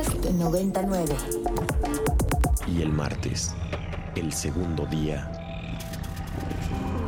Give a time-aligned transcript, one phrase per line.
[0.00, 1.14] Podcast 99.
[2.66, 3.54] Y el martes,
[4.16, 5.30] el segundo día,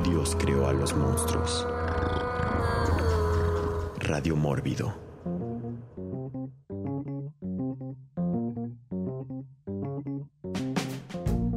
[0.05, 1.67] Dios creó a los monstruos.
[4.01, 4.95] Radio Mórbido.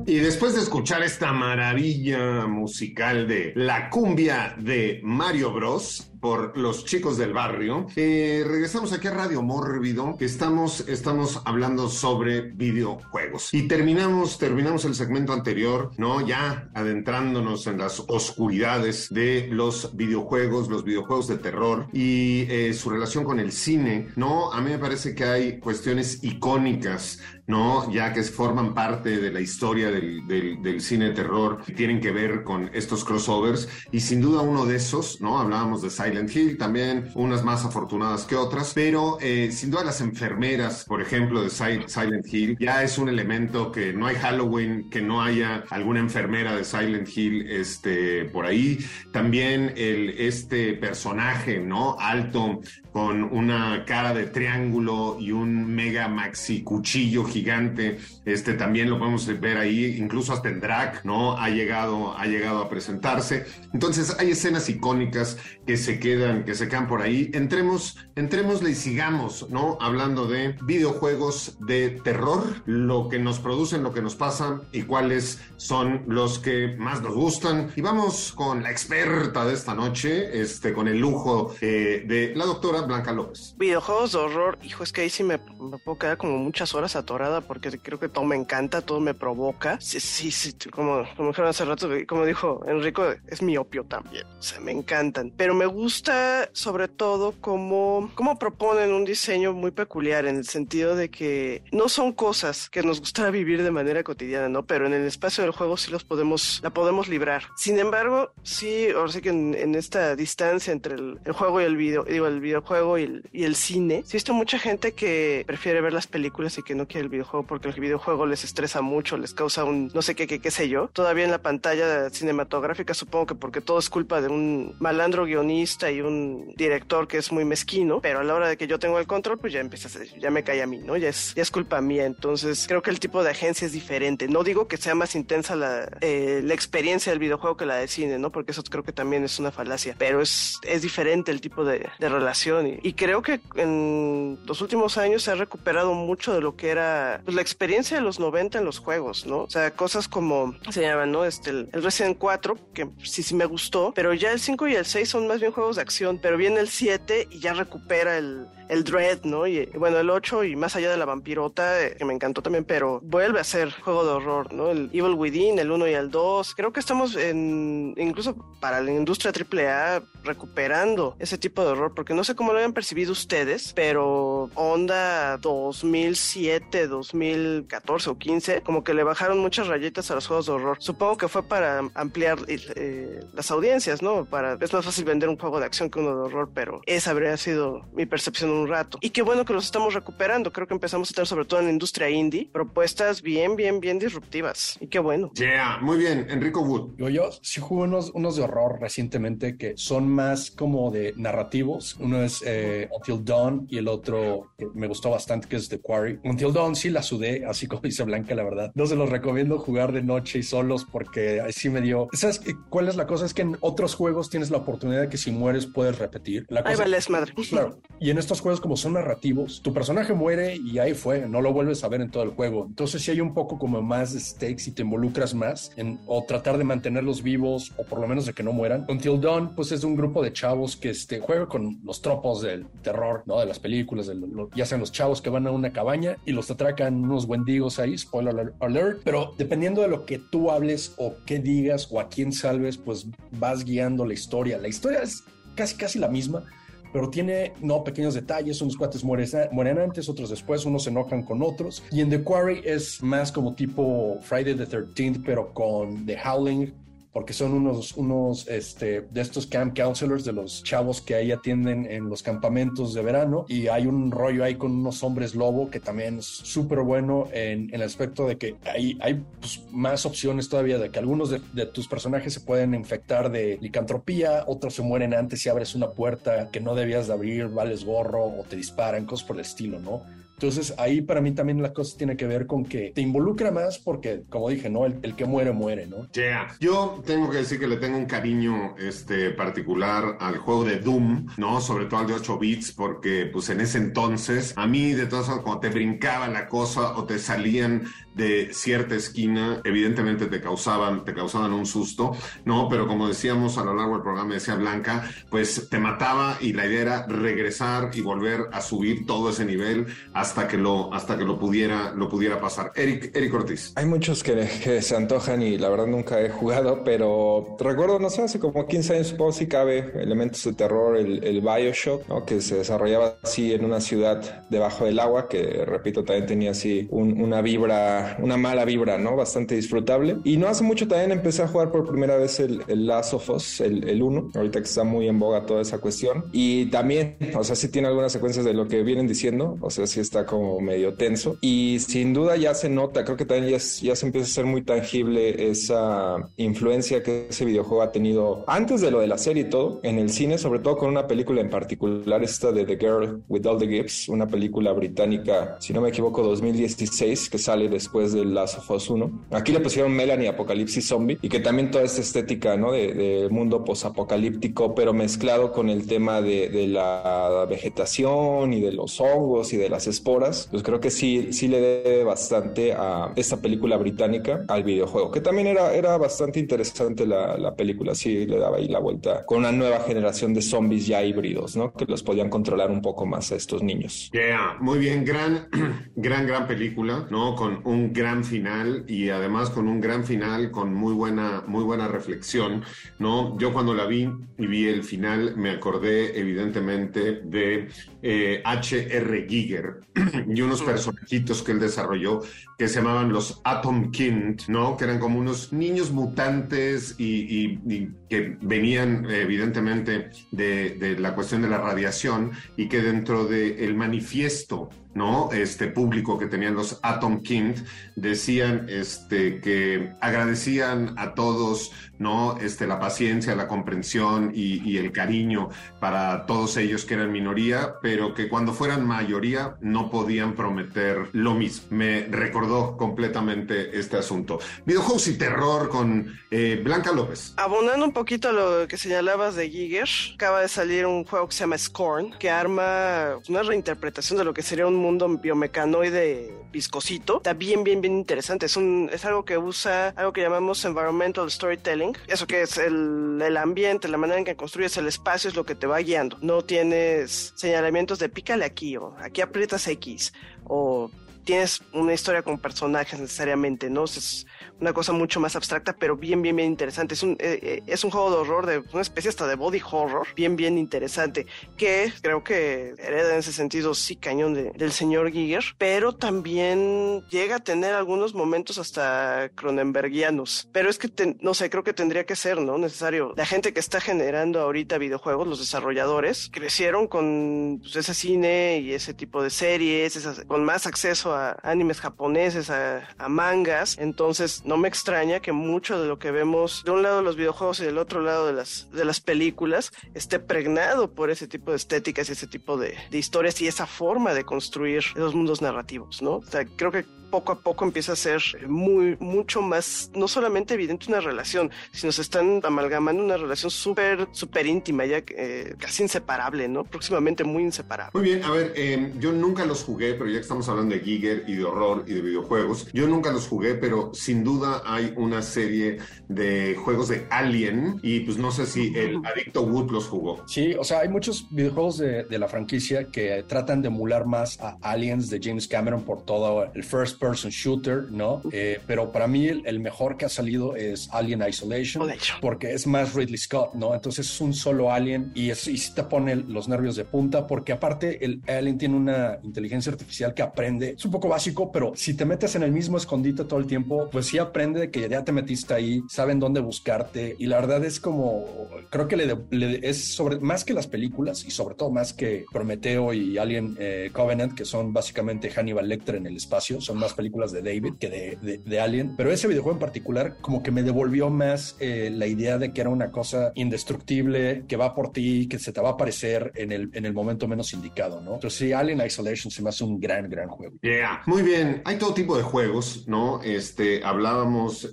[0.07, 6.85] Y después de escuchar esta maravilla musical de la cumbia de Mario Bros, por los
[6.85, 7.85] chicos del barrio.
[7.95, 13.53] Eh, regresamos aquí a Radio Mórbido, que estamos, estamos hablando sobre videojuegos.
[13.53, 16.25] Y terminamos, terminamos el segmento anterior, ¿no?
[16.25, 22.89] Ya adentrándonos en las oscuridades de los videojuegos, los videojuegos de terror y eh, su
[22.89, 24.51] relación con el cine, ¿no?
[24.51, 27.91] A mí me parece que hay cuestiones icónicas, ¿no?
[27.91, 32.43] Ya que forman parte de la historia del, del, cine de terror, tienen que ver
[32.43, 33.67] con estos crossovers.
[33.91, 35.39] Y sin duda uno de esos, ¿no?
[35.39, 40.01] Hablábamos de Silent Hill, también unas más afortunadas que otras, pero eh, sin duda las
[40.01, 45.01] enfermeras, por ejemplo, de Silent Hill, ya es un elemento que no hay Halloween, que
[45.01, 48.79] no haya alguna enfermera de Silent Hill este, por ahí.
[49.11, 51.97] También el, este personaje, ¿no?
[51.99, 52.59] Alto,
[52.91, 59.27] con una cara de triángulo y un mega maxi cuchillo gigante, este también lo podemos
[59.39, 61.37] ver ahí, incluso hasta en drag, ¿no?
[61.37, 63.45] Ha llegado, ha llegado a presentarse.
[63.73, 67.29] Entonces hay escenas icónicas que se quedan, que se quedan por ahí.
[67.33, 69.77] Entremos, entrémosle y sigamos, ¿no?
[69.81, 75.41] Hablando de videojuegos de terror, lo que nos producen, lo que nos pasa y cuáles
[75.57, 77.71] son los que más nos gustan.
[77.75, 82.45] Y vamos con la experta de esta noche, este, con el lujo eh, de la
[82.45, 83.55] doctora Blanca López.
[83.57, 86.95] Videojuegos de horror, hijo, es que ahí sí me, puedo quedar como muchas horas
[87.25, 89.79] atorada porque creo que todo me encanta, todo me provoca.
[89.79, 94.25] Sí, sí, sí como, como dijeron hace rato, como dijo Enrico, es mi opio también.
[94.39, 95.31] O sea, me encantan.
[95.35, 100.45] Pero me gusta gusta sobre todo cómo, cómo proponen un diseño muy peculiar en el
[100.45, 104.65] sentido de que no son cosas que nos gustaría vivir de manera cotidiana, ¿no?
[104.65, 107.43] Pero en el espacio del juego sí los podemos, la podemos librar.
[107.55, 111.65] Sin embargo, sí, ahora sí que en, en esta distancia entre el, el, juego y
[111.65, 115.43] el video, digo, el videojuego y el, y el cine, sí visto mucha gente que
[115.45, 118.81] prefiere ver las películas y que no quiere el videojuego porque el videojuego les estresa
[118.81, 120.89] mucho, les causa un no sé qué, qué, sé yo.
[120.93, 125.91] Todavía en la pantalla cinematográfica supongo que porque todo es culpa de un malandro guionista
[125.91, 128.99] y un director que es muy mezquino, pero a la hora de que yo tengo
[128.99, 129.89] el control, pues ya empieza
[130.19, 130.97] ya me cae a mí, ¿no?
[130.97, 132.05] Ya es, ya es culpa mía.
[132.05, 134.27] Entonces, creo que el tipo de agencia es diferente.
[134.27, 138.17] No digo que sea más intensa la, eh, experiencia del videojuego que la de cine,
[138.17, 138.31] ¿no?
[138.31, 141.89] Porque eso creo que también es una falacia, pero es, es diferente el tipo de,
[141.99, 142.79] relación.
[142.81, 147.04] Y, creo que en los últimos años se ha recuperado mucho de lo que era
[147.23, 149.43] pues, la experiencia de los 90 en los juegos, ¿no?
[149.43, 151.25] O sea, cosas como se llaman, ¿no?
[151.25, 154.75] Este, el, el Resident 4, que sí, sí me gustó, pero ya el 5 y
[154.75, 158.17] el 6 son más bien juegos de acción, pero viene el 7 y ya recupera
[158.17, 159.47] el, el Dread, ¿no?
[159.47, 162.65] Y bueno, el 8 y más allá de la vampirota, eh, que me encantó también,
[162.65, 164.69] pero vuelve a ser juego de horror, ¿no?
[164.69, 166.55] El Evil Within, el 1 y el 2.
[166.55, 172.13] Creo que estamos en, incluso para la industria AAA, recuperando ese tipo de horror, porque
[172.13, 178.93] no sé cómo lo habían percibido ustedes, pero onda 2007, 2014 o 15, como que
[178.93, 180.77] le bajaron muchas rayitas a los juegos de horror.
[180.79, 184.25] Supongo que fue para ampliar eh, las audiencias, ¿no?
[184.25, 187.11] Para, es más fácil vender un juego de acción que uno de horror, pero esa
[187.11, 188.97] habría sido mi percepción un rato.
[189.01, 190.51] Y qué bueno que los estamos recuperando.
[190.51, 193.99] Creo que empezamos a tener, sobre todo en la industria indie, propuestas bien, bien, bien
[193.99, 194.77] disruptivas.
[194.79, 195.31] Y qué bueno.
[195.35, 196.27] Yeah, muy bien.
[196.29, 196.95] Enrico Wood.
[196.97, 201.95] Yo, yo sí jugué unos, unos de horror recientemente que son más como de narrativos.
[201.99, 205.79] Uno es eh, Until Dawn y el otro que me gustó bastante, que es The
[205.79, 206.19] Quarry.
[206.23, 208.71] Until Dawn sí la sudé, así como dice Blanca, la verdad.
[208.75, 212.09] No se los recomiendo jugar de noche y solos porque así me dio.
[212.13, 213.25] ¿Sabes cuál es la cosa?
[213.25, 216.45] Es que en otros juegos tienes la oportunidad de que si mueres puedes repetir.
[216.49, 217.33] La cosa, Ahí vale, madre.
[217.49, 217.79] Claro.
[217.99, 221.53] Y en estos juegos como son narrativos, tu personaje muere y ahí fue, no lo
[221.53, 222.65] vuelves a ver en todo el juego.
[222.67, 226.57] Entonces si hay un poco como más stakes y te involucras más en o tratar
[226.57, 228.85] de mantenerlos vivos o por lo menos de que no mueran.
[228.89, 232.67] Until Dawn pues es un grupo de chavos que este, juega con los tropos del
[232.83, 233.39] terror, ¿no?
[233.39, 236.31] De las películas, de lo, ya sean los chavos que van a una cabaña y
[236.31, 241.15] los atracan unos wendigos ahí, spoiler alert, pero dependiendo de lo que tú hables o
[241.25, 244.57] qué digas o a quién salves, pues vas guiando la historia.
[244.57, 245.23] La historia es
[245.55, 246.43] casi casi la misma,
[246.91, 251.23] pero tiene, no, pequeños detalles, unos cuates mueren, mueren antes, otros después, unos se enojan
[251.23, 251.83] con otros.
[251.91, 256.73] Y en The Quarry es más como tipo Friday the 13th, pero con The Howling,
[257.15, 261.89] porque son unos, unos este, de estos camp counselors, de los chavos que ahí atienden
[261.89, 263.45] en los campamentos de verano.
[263.47, 267.69] Y hay un rollo ahí con unos hombres lobo que también es súper bueno en,
[267.69, 271.65] en, el aspecto de que hay, hay pues, más opciones todavía, de que algunos de,
[271.67, 276.49] tus personajes se pueden infectar de licantropía, otros se mueren antes si abres una puerta
[276.51, 280.01] que no debías de abrir, vales gorro o te disparan, cosas por el estilo, ¿no?
[280.35, 283.79] Entonces ahí para mí también la cosa tiene que ver con que te involucra más
[283.79, 284.85] porque, como dije, ¿no?
[284.85, 286.11] El, el que muere, muere, ¿no?
[286.11, 286.55] Yeah.
[286.59, 291.27] Yo tengo que decir que le tengo un cariño este, particular al juego de Doom,
[291.37, 291.61] ¿no?
[291.61, 295.27] Sobre todo al de 8 bits, porque pues en ese entonces, a mí de todas
[295.27, 297.83] formas, cuando te brincaba la cosa o te salían
[298.15, 302.15] de cierta esquina, evidentemente te causaban, te causaban un susto,
[302.45, 302.69] ¿no?
[302.69, 306.65] Pero como decíamos a lo largo del programa, decía Blanca, pues te mataba y la
[306.65, 311.25] idea era regresar y volver a subir todo ese nivel hasta que lo, hasta que
[311.25, 312.71] lo pudiera, lo pudiera pasar.
[312.75, 313.73] Eric, Eric Ortiz.
[313.75, 318.23] Hay muchos que, se antojan y la verdad nunca he jugado, pero recuerdo, no sé,
[318.23, 322.25] hace como 15 años supongo si cabe elementos de terror, el, el Bioshock, ¿no?
[322.25, 326.87] que se desarrollaba así en una ciudad debajo del agua, que repito, también tenía así
[326.91, 329.15] un, una vibra, una mala vibra, ¿no?
[329.15, 330.17] Bastante disfrutable.
[330.23, 333.29] Y no hace mucho también empecé a jugar por primera vez el, el Last of
[333.29, 336.25] Us, el, el 1, ahorita que está muy en boga toda esa cuestión.
[336.31, 339.87] Y también, o sea, sí tiene algunas secuencias de lo que vienen diciendo, o sea,
[339.87, 341.37] sí está como medio tenso.
[341.41, 344.45] Y sin duda ya se nota, creo que también ya, ya se empieza a ser
[344.45, 349.43] muy tangible esa influencia que ese videojuego ha tenido antes de lo de la serie
[349.43, 352.77] y todo, en el cine, sobre todo con una película en particular, esta de The
[352.77, 357.69] Girl with All the Gifts, una película británica, si no me equivoco, 2016, que sale
[357.69, 359.27] después de Last of Us 1.
[359.31, 362.71] Aquí le pusieron Melanie Apocalipsis Zombie y que también toda esta estética, ¿no?
[362.71, 368.71] De, de mundo posapocalíptico, pero mezclado con el tema de, de, la vegetación y de
[368.71, 373.11] los hongos y de las esporas, pues creo que sí, sí le debe bastante a
[373.15, 378.25] esta película británica al videojuego, que también era, era bastante interesante la, la película, sí
[378.25, 381.73] le daba ahí la vuelta con una nueva generación de zombies ya híbridos, ¿no?
[381.73, 384.09] Que los podían controlar un poco más a estos niños.
[384.11, 385.47] Yeah, muy bien, gran,
[385.95, 387.35] gran, gran película, ¿no?
[387.35, 391.87] Con un gran final y además con un gran final con muy buena, muy buena
[391.87, 392.63] reflexión,
[392.99, 393.37] ¿no?
[393.37, 397.69] Yo cuando la vi y vi el final me acordé evidentemente de
[398.01, 399.25] eh, H.R.
[399.27, 399.81] Giger
[400.27, 402.21] y unos personajitos que él desarrolló
[402.57, 404.77] que se llamaban los Atom Kind, ¿no?
[404.77, 411.15] Que eran como unos niños mutantes y, y, y que venían evidentemente de, de, la
[411.15, 415.29] cuestión de la radiación y que dentro del el manifiesto ¿no?
[415.31, 417.53] Este público que tenían los Atom King
[417.95, 422.37] decían este, que agradecían a todos, ¿no?
[422.37, 425.49] Este, la paciencia, la comprensión y, y, el cariño
[425.81, 431.35] para todos ellos que eran minoría, pero que cuando fueran mayoría no podían prometer lo
[431.35, 431.67] mismo.
[431.71, 434.39] Me recordó completamente este asunto.
[434.65, 437.33] Videojuegos y terror con eh, Blanca López.
[437.35, 441.33] Abonando un poquito a lo que señalabas de Giger, acaba de salir un juego que
[441.33, 447.17] se llama Scorn, que arma una reinterpretación de lo que sería un mundo biomecanoide viscosito.
[447.17, 448.45] Está bien, bien, bien interesante.
[448.45, 451.97] Es, un, es algo que usa algo que llamamos environmental storytelling.
[452.05, 455.43] Eso que es el, el ambiente, la manera en que construyes el espacio es lo
[455.43, 456.19] que te va guiando.
[456.21, 460.13] No tienes señalamientos de pícale aquí o aquí aprietas X
[460.43, 460.91] o
[461.23, 463.85] tienes una historia con personajes necesariamente, ¿no?
[463.85, 464.27] Es
[464.59, 466.93] una cosa mucho más abstracta, pero bien, bien, bien interesante.
[466.93, 470.07] Es un, eh, es un juego de horror, de una especie hasta de body horror,
[470.15, 471.25] bien, bien interesante,
[471.57, 477.03] que creo que hereda en ese sentido, sí, cañón de, del señor Giger, pero también
[477.09, 480.49] llega a tener algunos momentos hasta cronenbergianos.
[480.51, 482.57] Pero es que, te, no sé, creo que tendría que ser, ¿no?
[482.57, 483.13] Necesario.
[483.17, 488.73] La gente que está generando ahorita videojuegos, los desarrolladores, crecieron con pues, ese cine y
[488.73, 494.67] ese tipo de series, con más acceso a animes japoneses, a mangas, entonces no me
[494.67, 497.77] extraña que mucho de lo que vemos de un lado de los videojuegos y del
[497.77, 502.13] otro lado de las, de las películas esté pregnado por ese tipo de estéticas y
[502.13, 506.17] ese tipo de, de historias y esa forma de construir esos mundos narrativos, ¿no?
[506.17, 506.85] O sea, creo que
[507.15, 511.93] poco a poco empieza a ser muy, mucho más, no solamente evidente una relación, sino
[511.93, 516.65] se están amalgamando una relación súper, súper íntima, ya eh, casi inseparable, ¿no?
[516.65, 517.91] Próximamente muy inseparable.
[517.93, 520.81] Muy bien, a ver, eh, yo nunca los jugué, pero ya que estamos hablando de
[520.81, 524.34] Giger y de horror y de videojuegos, yo nunca los jugué, pero sin duda
[524.65, 525.77] hay una serie
[526.07, 530.23] de juegos de Alien y pues no sé si el adicto Wood los jugó.
[530.27, 534.39] Sí, o sea, hay muchos videojuegos de, de la franquicia que tratan de emular más
[534.39, 538.21] a Aliens de James Cameron por todo el first person shooter, ¿no?
[538.31, 541.87] Eh, pero para mí el, el, mejor que ha salido es Alien Isolation,
[542.21, 543.73] porque es más Ridley Scott, ¿no?
[543.73, 547.53] Entonces es un solo alien y, es, y te pone los nervios de punta, porque
[547.53, 551.93] aparte el alien tiene una inteligencia artificial que aprende, es un poco básico, pero si
[551.93, 555.11] te metes en el mismo escondite todo el tiempo, pues sí aprende que ya te
[555.11, 558.25] metiste ahí, saben dónde buscarte y la verdad es como,
[558.69, 562.93] creo que le, es sobre más que las películas y sobre todo más que Prometeo
[562.93, 567.31] y Alien eh, Covenant, que son básicamente Hannibal Lecter en el espacio, son más películas
[567.31, 571.09] de David que de, de, Alien, pero ese videojuego en particular como que me devolvió
[571.09, 575.39] más eh, la idea de que era una cosa indestructible, que va por ti, que
[575.39, 578.15] se te va a aparecer en el, en el momento menos indicado, ¿no?
[578.15, 580.55] Entonces sí, Alien Isolation se me hace un gran, gran juego.
[580.61, 581.03] Yeah.
[581.05, 583.21] Muy bien, hay todo tipo de juegos, ¿no?
[583.23, 583.83] Este,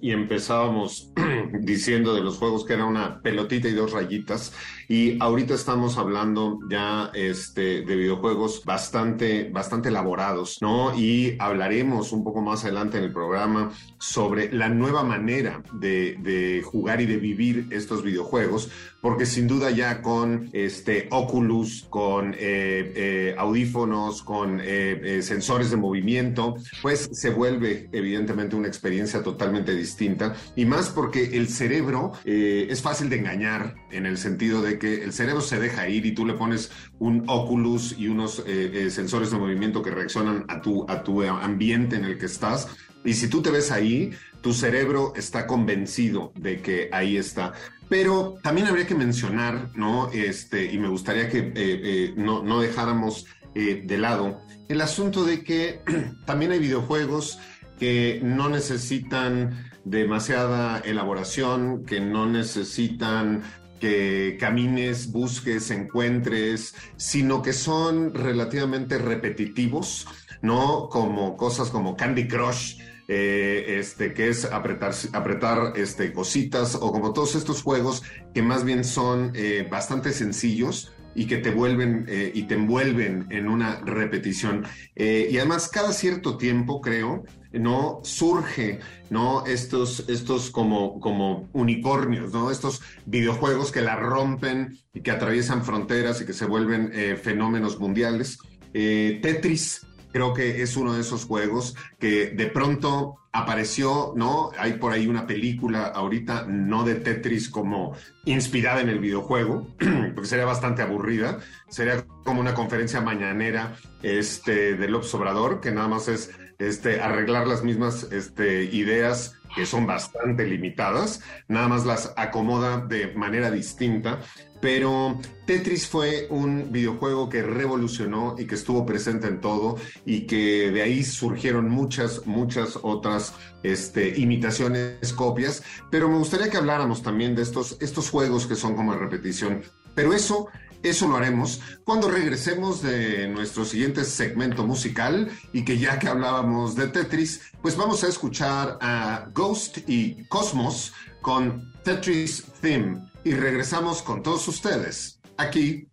[0.00, 1.12] y empezábamos
[1.61, 4.52] diciendo de los juegos que era una pelotita y dos rayitas.
[4.88, 10.94] Y ahorita estamos hablando ya este, de videojuegos bastante, bastante elaborados, ¿no?
[10.96, 16.62] Y hablaremos un poco más adelante en el programa sobre la nueva manera de, de
[16.62, 18.70] jugar y de vivir estos videojuegos,
[19.02, 25.76] porque sin duda ya con este Oculus, con eh, eh, audífonos, con eh, sensores de
[25.76, 32.80] movimiento, pues se vuelve evidentemente una experiencia totalmente distinta y más porque el cerebro es
[32.80, 36.25] fácil de engañar en el sentido de que el cerebro se deja ir y tú
[36.25, 38.44] le pones un Oculus y unos
[38.90, 42.68] sensores de movimiento que reaccionan a tu, a tu ambiente en el que estás
[43.04, 47.52] y si tú te ves ahí, tu cerebro está convencido de que ahí está.
[47.92, 50.11] Pero también habría que mencionar, ¿no?
[50.12, 55.44] Este, y me gustaría que eh, eh, no, dejáramos eh, de lado el asunto de
[55.44, 55.82] que
[56.25, 57.38] también hay videojuegos
[57.78, 63.42] que no necesitan demasiada elaboración, que no necesitan
[63.78, 70.06] que camines, busques, encuentres, sino que son relativamente repetitivos,
[70.40, 70.88] ¿no?
[70.88, 72.78] Como cosas como Candy Crush,
[73.09, 78.64] eh, este, que es apretar, apretar este, cositas o como todos estos juegos que más
[78.64, 83.80] bien son eh, bastante sencillos y que te vuelven eh, y te envuelven en una
[83.85, 84.64] repetición.
[84.94, 88.78] y además cada cierto tiempo, creo, no surge
[89.11, 95.62] no estos estos como como unicornios no estos videojuegos que la rompen y que atraviesan
[95.62, 96.90] fronteras y que se vuelven
[97.23, 98.38] fenómenos mundiales.
[98.73, 104.50] Tetris Creo que es uno de esos juegos que de pronto apareció, ¿no?
[104.59, 109.69] Hay por ahí una película ahorita, no de Tetris como inspirada en el videojuego,
[110.14, 111.38] porque sería bastante aburrida.
[111.69, 116.31] Sería como una conferencia mañanera este, del Obrador, que nada más es
[116.69, 123.12] este, arreglar las mismas este, ideas que son bastante limitadas, nada más las acomoda de
[123.14, 124.21] manera distinta,
[124.61, 129.76] pero Tetris fue un videojuego que revolucionó y que estuvo presente en todo
[130.07, 136.57] y que de ahí surgieron muchas, muchas otras este, imitaciones, copias, pero me gustaría que
[136.57, 139.62] habláramos también de estos, estos juegos que son como repetición,
[139.95, 140.49] pero eso
[140.83, 146.75] eso lo haremos cuando regresemos de nuestro siguiente segmento musical y que ya que hablábamos
[146.75, 154.03] de Tetris, pues vamos a escuchar a Ghost y Cosmos con Tetris Theme y regresamos
[154.03, 155.89] con todos ustedes aquí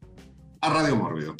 [0.62, 1.36] a Radio Mórbido.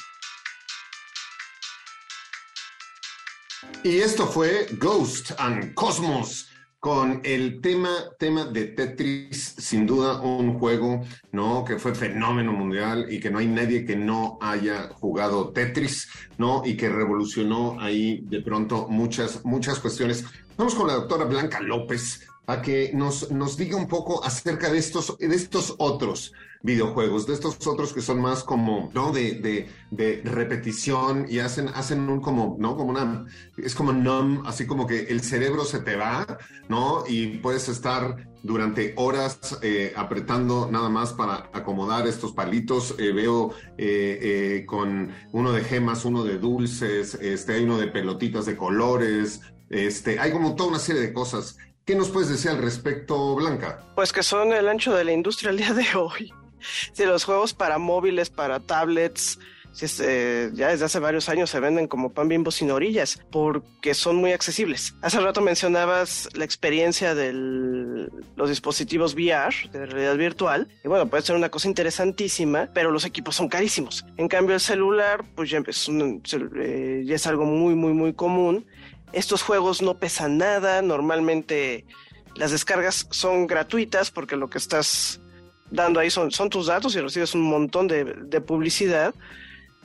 [3.84, 6.49] Y esto fue Ghost and Cosmos
[6.80, 11.66] con el tema, tema de Tetris, sin duda un juego, ¿no?
[11.66, 16.08] Que fue fenómeno mundial y que no hay nadie que no haya jugado Tetris,
[16.38, 16.62] ¿no?
[16.66, 20.24] Y que revolucionó ahí de pronto muchas, muchas cuestiones.
[20.58, 24.78] Vamos con la doctora Blanca López a que nos, nos diga un poco acerca de
[24.78, 29.12] estos, de estos otros videojuegos, de estos otros que son más como, ¿no?
[29.12, 32.76] De, de, repetición y hacen, hacen un como, ¿no?
[32.76, 33.26] Como una,
[33.58, 36.38] es como numb, así como que el cerebro se te va,
[36.68, 37.04] ¿no?
[37.08, 42.96] Y puedes estar durante horas eh, apretando nada más para acomodar estos palitos.
[42.98, 48.46] Eh, veo eh, con uno de gemas, uno de dulces, este, hay uno de pelotitas
[48.46, 51.58] de colores, este, hay como toda una serie de cosas.
[51.86, 53.84] ¿Qué nos puedes decir al respecto, Blanca?
[53.96, 56.32] Pues que son el ancho de la industria al día de hoy.
[56.94, 59.40] Si los juegos para móviles, para tablets,
[60.02, 64.18] eh, ya desde hace varios años se venden como pan bimbo sin orillas porque son
[64.18, 64.96] muy accesibles.
[65.02, 71.24] Hace rato mencionabas la experiencia de los dispositivos VR, de realidad virtual, y bueno, puede
[71.24, 74.06] ser una cosa interesantísima, pero los equipos son carísimos.
[74.18, 78.66] En cambio, el celular, pues es, eh, ya es algo muy, muy, muy común.
[79.14, 81.86] Estos juegos no pesan nada, normalmente
[82.36, 85.22] las descargas son gratuitas porque lo que estás
[85.72, 89.14] dando ahí son, son tus datos y recibes un montón de, de publicidad.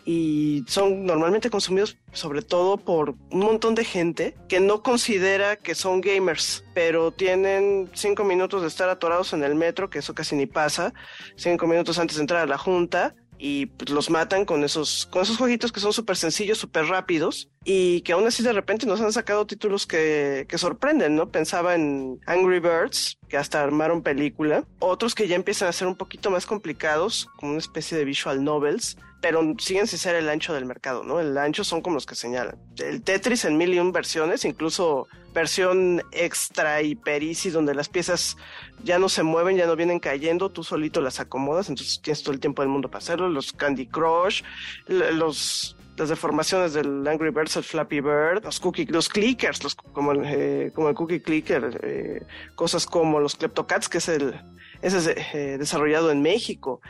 [0.06, 5.74] Y son normalmente consumidos sobre todo por un montón de gente que no considera que
[5.74, 10.36] son gamers, pero tienen cinco minutos de estar atorados en el metro, que eso casi
[10.36, 10.92] ni pasa,
[11.36, 15.22] cinco minutos antes de entrar a la junta, y pues, los matan con esos, con
[15.22, 19.00] esos jueguitos que son súper sencillos, súper rápidos y que aún así de repente nos
[19.00, 21.30] han sacado títulos que, que sorprenden, ¿no?
[21.30, 25.96] Pensaba en Angry Birds, que hasta armaron película, otros que ya empiezan a ser un
[25.96, 30.52] poquito más complicados, como una especie de visual novels, pero siguen sin ser el ancho
[30.52, 31.18] del mercado, ¿no?
[31.18, 32.58] El ancho son como los que señalan.
[32.76, 38.36] El Tetris en mil y un versiones, incluso versión extra hiper easy donde las piezas
[38.82, 42.34] ya no se mueven, ya no vienen cayendo, tú solito las acomodas, entonces tienes todo
[42.34, 43.30] el tiempo del mundo para hacerlo.
[43.30, 44.42] Los Candy Crush,
[44.88, 50.12] los las deformaciones del Angry Birds, el Flappy Bird, los cookie, los clickers, los, como,
[50.12, 52.26] el, eh, como el cookie clicker, eh,
[52.56, 54.34] cosas como los Kleptocats, que es el
[54.82, 56.82] ese es eh, desarrollado en México.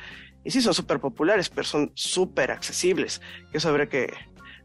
[0.44, 3.20] Y sí, son súper populares, pero son súper accesibles.
[3.52, 4.12] Eso habría que,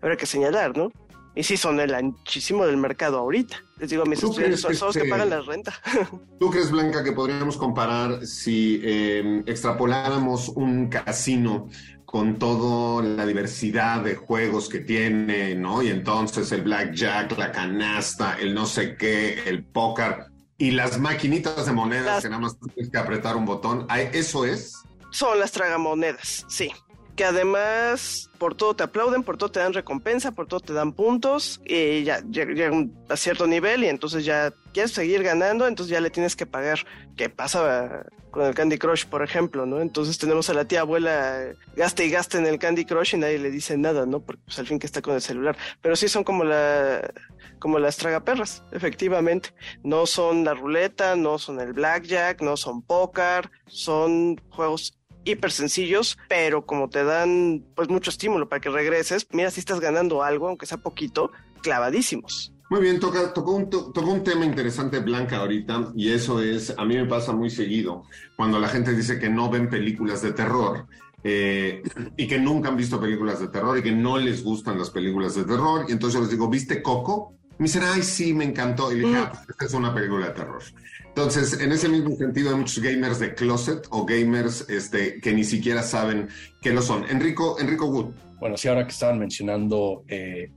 [0.01, 0.91] habría que señalar, ¿no?
[1.35, 3.63] Y sí, son el anchísimo del mercado ahorita.
[3.77, 5.73] Les digo a mis estudiantes, son los que pagan la renta.
[6.39, 11.69] ¿Tú crees, Blanca, que podríamos comparar si eh, extrapoláramos un casino
[12.03, 15.83] con toda la diversidad de juegos que tiene, ¿no?
[15.83, 20.25] Y entonces el blackjack, la canasta, el no sé qué, el póker
[20.57, 23.85] y las maquinitas de monedas Las- que nada más tienes que apretar un botón.
[24.11, 24.73] ¿Eso es?
[25.11, 26.71] Son las tragamonedas, sí.
[27.15, 30.93] Que además por todo te aplauden, por todo te dan recompensa, por todo te dan
[30.93, 32.71] puntos y ya llega
[33.09, 36.79] a cierto nivel y entonces ya quieres seguir ganando, entonces ya le tienes que pagar.
[37.17, 39.81] ¿Qué pasa con el Candy Crush, por ejemplo, no?
[39.81, 43.39] Entonces tenemos a la tía abuela gaste y gaste en el Candy Crush y nadie
[43.39, 44.21] le dice nada, ¿no?
[44.21, 45.57] Porque pues al fin que está con el celular.
[45.81, 47.11] Pero sí son como la
[47.59, 49.49] como las tragaperras, efectivamente.
[49.83, 54.98] No son la ruleta, no son el blackjack, no son póker, son juegos
[55.31, 59.79] hiper sencillos, pero como te dan pues mucho estímulo para que regreses, mira si estás
[59.79, 61.31] ganando algo, aunque sea poquito,
[61.61, 62.53] clavadísimos.
[62.69, 66.73] Muy bien, toca, tocó, un, to- tocó un tema interesante Blanca ahorita y eso es,
[66.77, 68.03] a mí me pasa muy seguido,
[68.35, 70.85] cuando la gente dice que no ven películas de terror
[71.23, 71.81] eh,
[72.15, 75.33] y que nunca han visto películas de terror y que no les gustan las películas
[75.35, 77.33] de terror y entonces yo les digo, ¿viste Coco?
[77.59, 78.91] Me dicen, ay, sí, me encantó.
[78.91, 80.63] Y le dije, ah, pues esta es una película de terror.
[81.05, 85.43] Entonces, en ese mismo sentido, hay muchos gamers de closet o gamers este, que ni
[85.43, 86.29] siquiera saben
[86.61, 87.05] qué lo son.
[87.09, 88.13] Enrico, Enrico Wood.
[88.39, 90.49] Bueno, sí, ahora que estaban mencionando eh,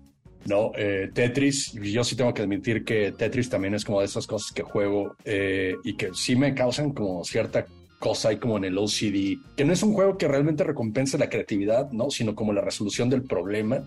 [0.45, 4.27] no, eh, Tetris, yo sí tengo que admitir que Tetris también es como de esas
[4.27, 7.65] cosas que juego eh, y que sí me causan como cierta
[8.03, 11.31] cosa ahí como en el OCD, que no es un juego que realmente recompense la
[11.31, 12.11] creatividad, ¿no?
[12.11, 13.85] Sino como la resolución del problema.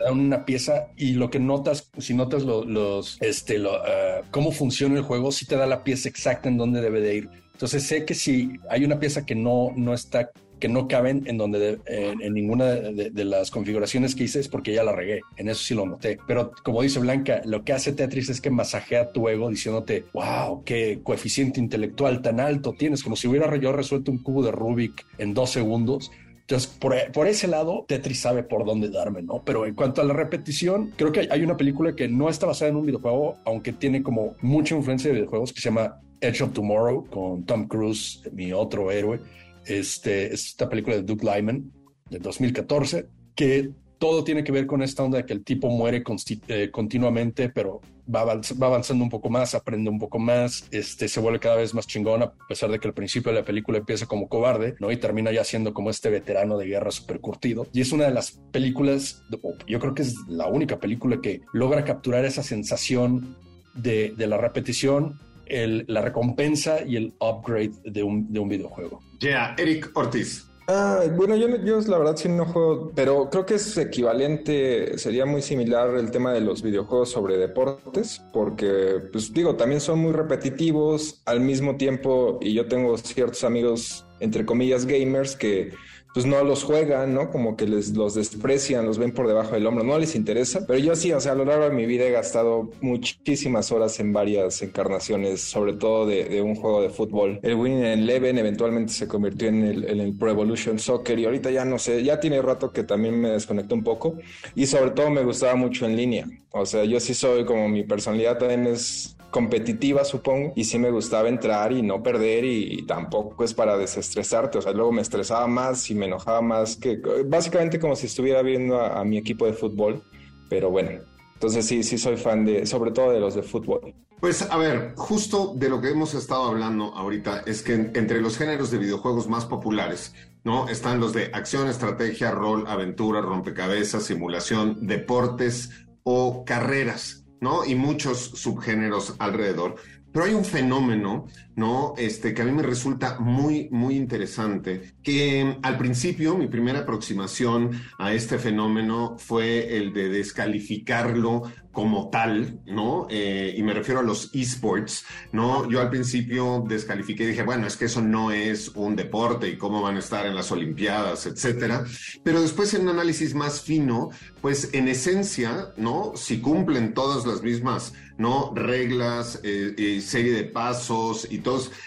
[0.00, 4.50] Dan una pieza y lo que notas, si notas lo- los, este, lo, ah, cómo
[4.50, 7.28] funciona el juego, sí te da la pieza exacta en dónde debe de ir.
[7.52, 11.38] Entonces sé que si hay una pieza que no, no está, que no caben en
[11.38, 15.20] donde de- en, ninguna de, las configuraciones que hice es porque ya la regué.
[15.36, 16.18] En eso sí lo noté.
[16.26, 20.62] Pero como dice Blanca, lo que hace Tetris es que masajea tu ego diciéndote, wow,
[20.64, 25.06] qué coeficiente intelectual tan alto tienes, como si hubiera yo resuelto un cubo de Rubik
[25.18, 26.10] en dos segundos.
[26.40, 29.42] Entonces, por, por ese lado, Tetris sabe por dónde darme, ¿no?
[29.44, 32.70] Pero en cuanto a la repetición, creo que hay una película que no está basada
[32.70, 36.52] en un videojuego, aunque tiene como mucha influencia de videojuegos, que se llama Edge of
[36.52, 39.20] Tomorrow, con Tom Cruise, mi otro héroe.
[39.66, 41.70] Este, es esta película de Doug Lyman,
[42.10, 46.02] de 2014, que todo tiene que ver con esta onda de que el tipo muere
[46.48, 47.80] eh, continuamente, pero
[48.12, 51.56] va, avanz- va avanzando un poco más, aprende un poco más, este, se vuelve cada
[51.56, 54.74] vez más chingón, a pesar de que al principio de la película empieza como cobarde.
[54.90, 57.66] Y termina ya siendo como este veterano de guerra súper curtido.
[57.72, 59.22] Y es una de las películas,
[59.66, 63.36] yo creo que es la única película que logra capturar esa sensación
[63.74, 69.00] de la repetición, el- la recompensa y el upgrade de un, de un videojuego.
[69.20, 70.46] Yeah, Eric Ortiz.
[70.66, 75.26] Ah, bueno, yo, yo la verdad sí no juego, pero creo que es equivalente, sería
[75.26, 80.12] muy similar el tema de los videojuegos sobre deportes, porque, pues digo, también son muy
[80.12, 85.72] repetitivos al mismo tiempo, y yo tengo ciertos amigos, entre comillas, gamers, que
[86.14, 87.28] pues no los juegan, ¿no?
[87.28, 90.64] Como que les los desprecian, los ven por debajo del hombro, no les interesa.
[90.64, 93.98] Pero yo sí, o sea, a lo largo de mi vida he gastado muchísimas horas
[93.98, 97.40] en varias encarnaciones, sobre todo de, un juego de fútbol.
[97.42, 101.50] El Winning Eleven eventualmente se convirtió en el, en el Pro Evolution Soccer y ahorita
[101.50, 104.14] ya no sé, ya tiene rato que también me desconecté un poco
[104.54, 106.26] y sobre todo me gustaba mucho en línea.
[106.52, 110.92] O sea, yo sí soy como mi personalidad también es competitiva, supongo, y sí me
[110.92, 115.48] gustaba entrar y no perder y, tampoco es para desestresarte, o sea, luego me estresaba
[115.48, 119.44] más y me enojaba más, que básicamente como si estuviera viendo a, a mi equipo
[119.44, 120.04] de fútbol,
[120.48, 121.00] pero bueno,
[121.32, 123.92] entonces sí, sí soy fan de, sobre todo de los de fútbol.
[124.20, 128.20] Pues a ver, justo de lo que hemos estado hablando ahorita es que en- entre
[128.20, 130.68] los géneros de videojuegos más populares, ¿no?
[130.68, 135.70] Están los de acción, estrategia, rol, aventura, rompecabezas, simulación, deportes
[136.04, 137.64] o carreras, ¿no?
[137.64, 139.76] Y muchos subgéneros alrededor.
[140.10, 141.26] Pero hay un fenómeno,
[141.56, 141.94] ¿no?
[141.96, 147.70] Este, que a mí me resulta muy, muy interesante, que al principio mi primera aproximación
[147.98, 151.42] a este fenómeno fue el de descalificarlo
[151.74, 153.06] como tal, ¿no?
[153.10, 155.68] Eh, y me refiero a los esports, ¿no?
[155.68, 159.58] Yo al principio descalifiqué y dije, bueno, es que eso no es un deporte y
[159.58, 161.84] cómo van a estar en las Olimpiadas, etcétera.
[162.22, 166.12] Pero después en un análisis más fino, pues en esencia, ¿no?
[166.14, 168.52] Si cumplen todas las mismas, ¿no?
[168.54, 171.38] Reglas, eh, eh, serie de pasos y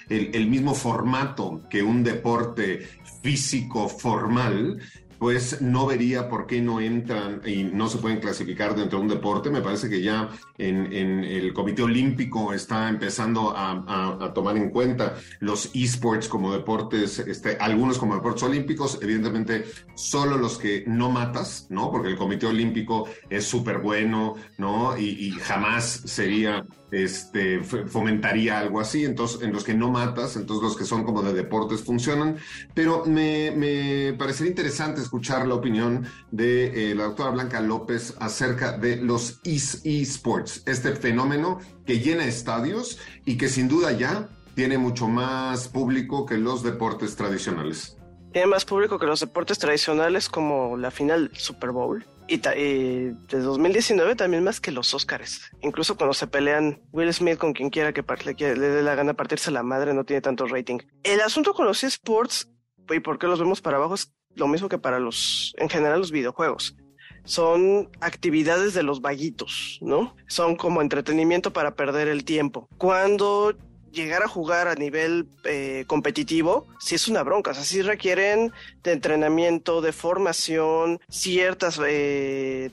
[0.10, 2.88] el mismo formato que un deporte
[3.22, 4.80] físico formal,
[5.20, 9.10] pues no vería por qué no entran y no se pueden clasificar dentro de un
[9.10, 9.50] deporte.
[9.50, 15.72] Me parece que ya en, el Comité Olímpico está empezando a, tomar en cuenta los
[15.74, 19.66] esports como deportes, este, algunos como deportes olímpicos, evidentemente
[19.96, 21.90] solo los que no matas, ¿no?
[21.92, 24.98] Porque el Comité Olímpico es súper bueno, ¿no?
[24.98, 30.78] y jamás sería este, fomentaría algo así, entonces en los que no matas, entonces los
[30.78, 32.38] que son como de deportes funcionan,
[32.74, 38.78] pero me, me parecería interesante escuchar la opinión de eh, la doctora Blanca López acerca
[38.78, 45.08] de los esports, este fenómeno que llena estadios y que sin duda ya tiene mucho
[45.08, 47.97] más público que los deportes tradicionales.
[48.32, 54.16] Tiene más público que los deportes tradicionales como la final Super Bowl y, de 2019
[54.16, 55.50] también más que los Oscars.
[55.62, 59.14] Incluso cuando se pelean Will Smith con quien quiera que le, le dé la gana
[59.14, 60.80] partirse la madre, no tiene tanto rating.
[61.04, 62.52] El asunto con los esports,
[62.90, 66.00] y por qué los vemos para abajo, es lo mismo que para los, en general,
[66.00, 66.76] los videojuegos.
[67.24, 70.16] Son actividades de los vaguitos, ¿no?
[70.28, 72.70] Son como entretenimiento para perder el tiempo.
[72.78, 73.54] Cuando
[73.92, 78.52] llegar a jugar a nivel eh, competitivo, sí es una bronca, o sea, sí requieren
[78.84, 82.72] de entrenamiento, de formación, ciertas eh,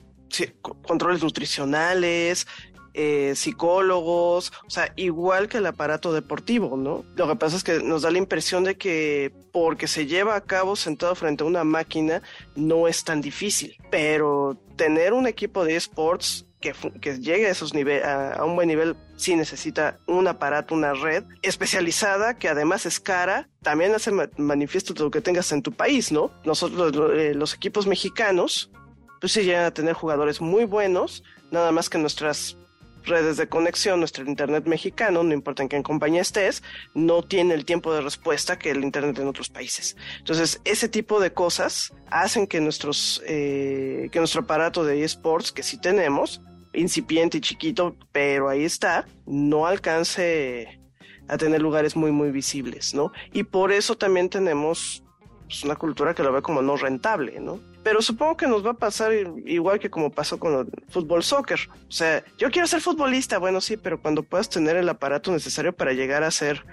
[0.61, 2.47] controles nutricionales,
[2.97, 7.03] eh, psicólogos, o sea, igual que el aparato deportivo, ¿no?
[7.17, 10.41] Lo que pasa es que nos da la impresión de que porque se lleva a
[10.41, 12.21] cabo sentado frente a una máquina
[12.55, 16.73] no es tan difícil, pero tener un equipo de esports que,
[17.19, 22.37] llegue a esos niveles, a, un buen nivel, sí necesita un aparato, una red especializada
[22.37, 26.31] que además es cara, también hace manifiesto de lo que tengas en tu país, ¿no?
[26.43, 28.71] Nosotros, eh, los equipos mexicanos,
[29.19, 32.57] pues sí llegan a tener jugadores muy buenos, nada más que nuestras
[33.05, 36.63] redes de conexión, nuestro internet mexicano, no importa en qué compañía estés,
[36.93, 39.95] no tiene el tiempo de respuesta que el internet en otros países.
[40.19, 45.63] Entonces, ese tipo de cosas hacen que nuestros, eh, que nuestro aparato de esports, que
[45.63, 46.41] sí tenemos,
[46.73, 50.79] incipiente y chiquito, pero ahí está, no alcance
[51.27, 53.11] a tener lugares muy, muy visibles, ¿no?
[53.33, 55.04] Y por eso también tenemos
[55.47, 57.59] pues, una cultura que lo ve como no rentable, ¿no?
[57.83, 59.13] Pero supongo que nos va a pasar
[59.45, 61.59] igual que como pasó con el fútbol soccer.
[61.87, 65.71] O sea, yo quiero ser futbolista, bueno, sí, pero cuando puedas tener el aparato necesario
[65.71, 66.65] para llegar a ser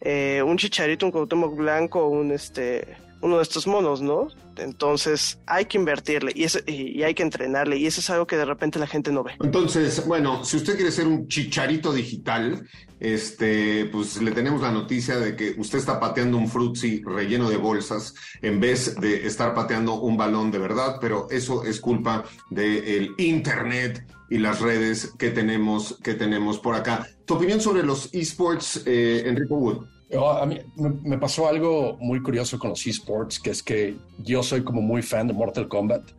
[0.00, 4.28] eh, un chicharito, un Cuauhtémoc blanco, un este uno de estos monos, ¿no?
[4.58, 8.44] Entonces hay que invertirle y, y, hay que entrenarle y eso es algo que de
[8.44, 9.32] repente la gente no ve.
[9.42, 12.66] Entonces, bueno, si usted quiere ser un chicharito digital,
[13.00, 17.56] este, pues le tenemos la noticia de que usted está pateando un frutzi relleno de
[17.56, 23.14] bolsas en vez de estar pateando un balón de verdad, pero eso es culpa del
[23.18, 27.06] internet y las redes que tenemos, que tenemos por acá.
[27.24, 29.97] ¿Tu opinión sobre los esports, eh, Enrico Wood?
[30.16, 34.62] A mí me, pasó algo muy curioso con los esports, que es que yo soy
[34.62, 36.10] como muy fan de Mortal Kombat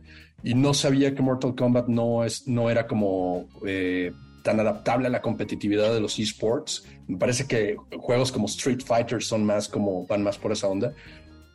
[0.42, 5.10] y no sabía que Mortal Kombat no, es, no era como eh, tan adaptable a
[5.10, 6.84] la competitividad de los esports.
[7.08, 10.94] Me parece que juegos como Street Fighter son más como, van más por esa onda.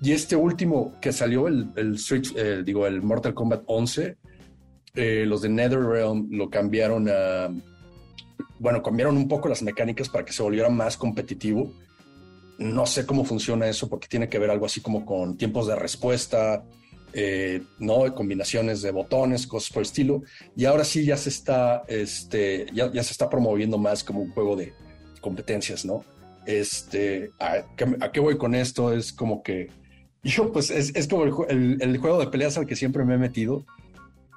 [0.02, 4.17] Y este último que salió, el, el Street, eh, digo, el Mortal Kombat 11,
[4.95, 7.50] eh, los de NetherRealm lo cambiaron a,
[8.60, 11.71] bueno, cambiaron un poco las mecánicas para que se volviera más competitivo
[12.58, 15.76] no sé cómo funciona eso porque tiene que ver algo así como con tiempos de
[15.76, 16.63] respuesta,
[17.13, 18.13] eh, ¿no?
[18.13, 20.24] Combinaciones de botones, cosas por el estilo.
[20.56, 24.56] Y ahora sí ya se está, este, ya, se está promoviendo más como un juego
[24.56, 24.74] de
[25.22, 26.04] competencias, ¿no?
[26.46, 27.63] Este, ¿a,
[28.12, 28.94] qué, voy con esto?
[28.94, 29.70] Es como que
[30.24, 33.65] yo, pues, es, como el, juego de peleas al que siempre me he metido.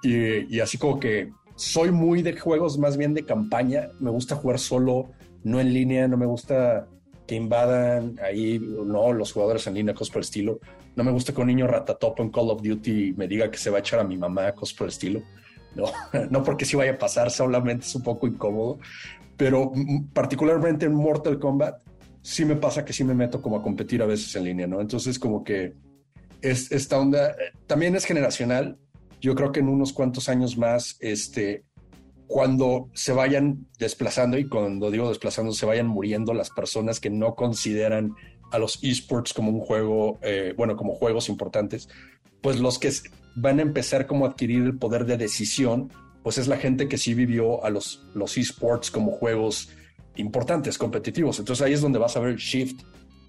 [0.02, 3.90] Y, y así como que soy muy de juegos más bien de campaña.
[3.98, 5.11] Me gusta jugar solo,
[5.42, 6.87] no en línea, no me gusta
[7.28, 10.60] que invadan ahí, no, los jugadores en línea, cosas por el estilo.
[10.96, 13.68] No me gusta que un niño ratatopo en Call of Duty me diga que se
[13.68, 15.22] va a echar a mi mamá, cosas por el estilo.
[15.76, 15.84] No,
[16.30, 18.78] no porque sí vaya a pasar, solamente es un poco incómodo.
[19.36, 19.70] Pero
[20.14, 21.82] particularmente en Mortal Kombat,
[22.22, 24.80] sí me pasa que sí me meto como a competir a veces en línea, ¿no?
[24.80, 25.74] Entonces como que
[26.40, 28.78] es, esta onda eh, también es generacional.
[29.20, 31.64] Yo creo que en unos cuantos años más, este,
[32.28, 37.34] cuando se vayan desplazando, y cuando digo desplazando, se vayan muriendo las personas que no
[37.34, 38.14] consideran
[38.52, 41.88] a los esports como un juego, eh, bueno, como juegos importantes,
[42.42, 42.92] pues los que
[43.34, 45.90] van a empezar como a adquirir el poder de decisión,
[46.22, 49.70] pues es la gente que sí vivió a los, los esports como juegos
[50.16, 51.38] importantes, competitivos.
[51.38, 52.82] Entonces ahí es donde vas a ver el shift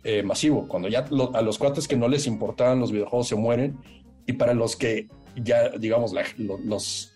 [0.04, 3.78] eh, masivo, cuando ya a los cuates que no les importaban los videojuegos se mueren
[4.26, 7.14] y para los que ya, digamos, los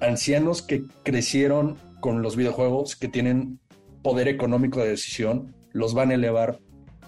[0.00, 3.58] ancianos que crecieron con los videojuegos, que tienen
[4.02, 6.58] poder económico de decisión, los van a elevar,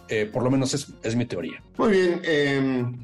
[0.09, 1.62] eh, por lo menos es, es, mi teoría.
[1.78, 2.98] Muy bien, em,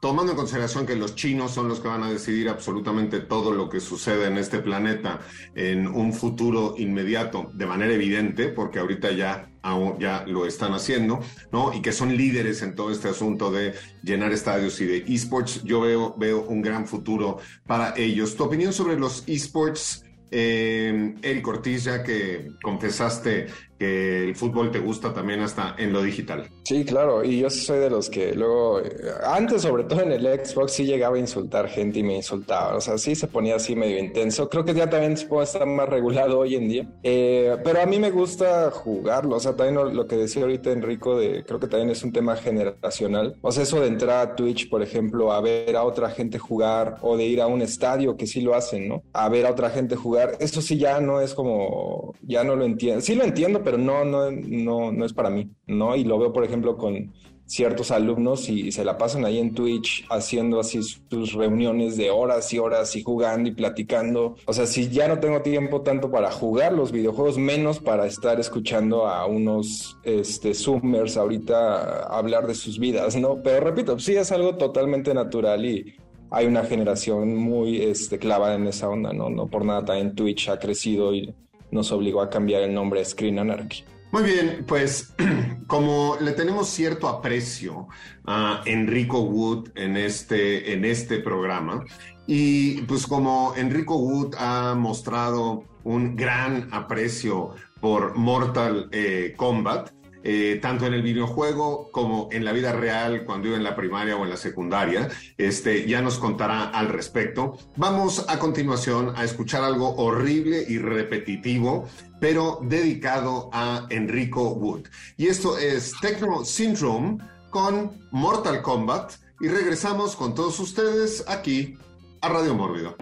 [0.00, 3.68] tomando en consideración que los chinos son los que van a decidir absolutamente todo lo
[3.68, 5.20] que sucede en este planeta
[5.54, 9.50] en un futuro inmediato, de manera evidente, porque ahorita ya,
[9.98, 11.20] ya lo están haciendo,
[11.52, 11.72] ¿no?
[11.72, 15.80] Y que son líderes en todo este asunto de llenar estadios y de esports, yo
[15.80, 18.36] veo, veo un gran futuro para ellos.
[18.36, 20.02] ¿Tu opinión sobre los esports?
[20.30, 23.46] Eh, Eric Ortiz, ya que confesaste
[23.78, 26.48] que el fútbol te gusta también hasta en lo digital.
[26.64, 28.90] Sí, claro, y yo soy de los que luego, eh,
[29.24, 32.80] antes sobre todo en el Xbox sí llegaba a insultar gente y me insultaba, o
[32.80, 36.40] sea, sí se ponía así medio intenso, creo que ya también puede estar más regulado
[36.40, 40.16] hoy en día, eh, pero a mí me gusta jugarlo, o sea, también lo, que
[40.16, 43.88] decía ahorita Enrico, de, creo que también es un tema generacional, o sea, eso de
[43.88, 47.46] entrar a Twitch, por ejemplo, a ver a otra gente jugar, o de ir a
[47.46, 49.02] un estadio, que sí lo hacen, ¿no?
[49.12, 52.64] A ver a otra gente jugar, eso sí ya no es como, ya no lo
[52.64, 55.96] entiendo, sí lo entiendo, pero no, no, no, no es para mí, ¿no?
[55.96, 57.12] Y lo veo, por ejemplo, con
[57.46, 62.52] ciertos alumnos y, se la pasan ahí en Twitch haciendo así sus reuniones de horas
[62.52, 64.36] y horas y jugando y platicando.
[64.44, 68.38] O sea, si ya no tengo tiempo tanto para jugar los videojuegos, menos para estar
[68.38, 73.42] escuchando a unos este, Zoomers ahorita hablar de sus vidas, ¿no?
[73.42, 75.92] Pero repito, sí es algo totalmente natural y
[76.30, 79.28] hay una generación muy este, clavada en esa onda, ¿no?
[79.28, 81.34] No por nada también Twitch ha crecido y
[81.76, 83.84] nos obligó a cambiar el nombre a Screen Anarchy.
[84.10, 85.14] Muy bien, pues
[85.66, 87.88] como le tenemos cierto aprecio
[88.24, 91.84] a Enrico Wood en este, en este programa,
[92.26, 99.90] y pues como Enrico Wood ha mostrado un gran aprecio por Mortal eh, Kombat,
[100.28, 104.16] eh, tanto en el videojuego como en la vida real, cuando iba en la primaria
[104.16, 105.08] o en la secundaria.
[105.38, 107.56] Este, ya nos contará al respecto.
[107.76, 114.88] Vamos a continuación a escuchar algo horrible y repetitivo, pero dedicado a Enrico Wood.
[115.16, 117.18] Y esto es Techno Syndrome
[117.50, 119.12] con Mortal Kombat.
[119.38, 121.78] Y regresamos con todos ustedes aquí
[122.20, 122.96] a Radio Mórbido.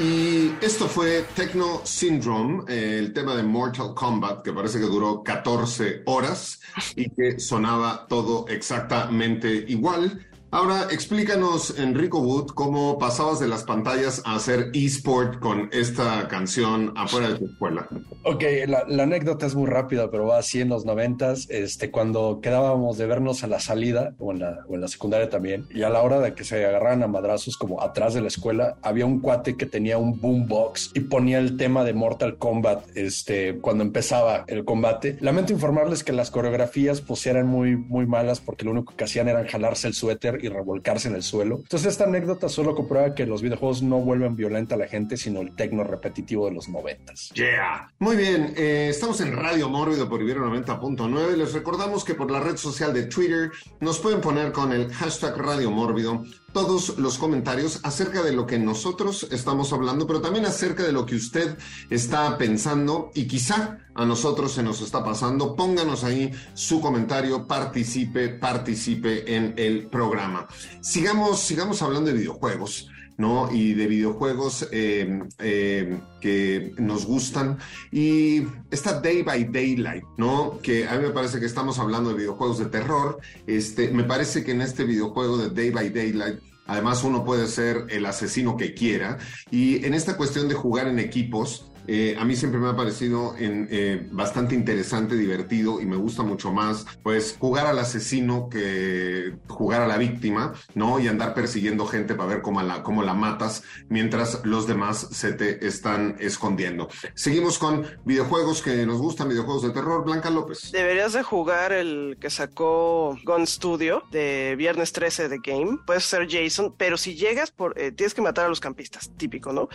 [0.00, 6.04] Y esto fue Techno Syndrome, el tema de Mortal Kombat, que parece que duró 14
[6.06, 6.58] horas
[6.96, 10.26] y que sonaba todo exactamente igual.
[10.52, 16.92] Ahora, explícanos, Enrico Wood, cómo pasabas de las pantallas a hacer eSport con esta canción
[16.96, 17.86] afuera de tu escuela.
[18.24, 22.98] Ok, la, anécdota es muy rápida, pero va así en los noventas, este, cuando quedábamos
[22.98, 25.88] de vernos a la salida, o en la, o en la secundaria también, y a
[25.88, 29.20] la hora de que se agarraran a madrazos como atrás de la escuela, había un
[29.20, 34.44] cuate que tenía un boombox y ponía el tema de Mortal Kombat este, cuando empezaba
[34.48, 35.16] el combate.
[35.20, 39.28] Lamento informarles que las coreografías pues eran muy, muy malas porque lo único que hacían
[39.28, 41.56] era jalarse el suéter y revolcarse en el suelo.
[41.56, 45.40] Entonces esta anécdota solo comprueba que los videojuegos no vuelven violenta a la gente, sino
[45.40, 47.30] el tecno repetitivo de los noventas.
[47.34, 47.92] Yeah.
[47.98, 51.36] Muy bien, eh, estamos en Radio Mórbido por Ibero 90.9.
[51.36, 53.50] Les recordamos que por la red social de Twitter
[53.80, 58.58] nos pueden poner con el hashtag Radio Mórbido todos los comentarios acerca de lo que
[58.58, 61.56] nosotros estamos hablando, pero también acerca de lo que usted
[61.90, 65.54] está pensando y quizá a nosotros se nos está pasando.
[65.56, 70.46] Pónganos ahí su comentario, participe, participe en el programa.
[70.80, 72.88] Sigamos, sigamos hablando de videojuegos.
[73.20, 73.52] ¿No?
[73.52, 77.58] Y de videojuegos eh, eh, que nos gustan.
[77.92, 80.58] Y esta Day by Daylight, ¿no?
[80.62, 83.20] Que a mí me parece que estamos hablando de videojuegos de terror.
[83.46, 87.86] Este, me parece que en este videojuego de Day by Daylight Además, uno puede ser
[87.88, 89.18] el asesino que quiera.
[89.50, 93.34] Y en esta cuestión de jugar en equipos, eh, a mí siempre me ha parecido
[93.36, 99.82] eh, bastante interesante, divertido y me gusta mucho más, pues jugar al asesino que jugar
[99.82, 101.00] a la víctima, ¿no?
[101.00, 105.32] Y andar persiguiendo gente para ver cómo la, cómo la matas mientras los demás se
[105.32, 106.88] te están escondiendo.
[107.14, 110.04] Seguimos con videojuegos que nos gustan, videojuegos de terror.
[110.04, 110.70] Blanca López.
[110.70, 115.78] Deberías de jugar el que sacó Gun Studio de viernes 13 de Game.
[115.84, 119.52] Puedes ser Jason, pero si llegas por, eh, tienes que matar a los campistas, típico,
[119.52, 119.68] ¿no?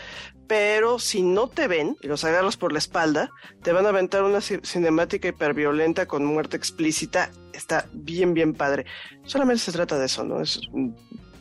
[0.47, 3.31] Pero si no te ven y los agarras por la espalda,
[3.63, 7.31] te van a aventar una cinemática hiperviolenta con muerte explícita.
[7.53, 8.86] Está bien, bien padre.
[9.23, 10.41] Solamente se trata de eso, ¿no?
[10.41, 10.60] Es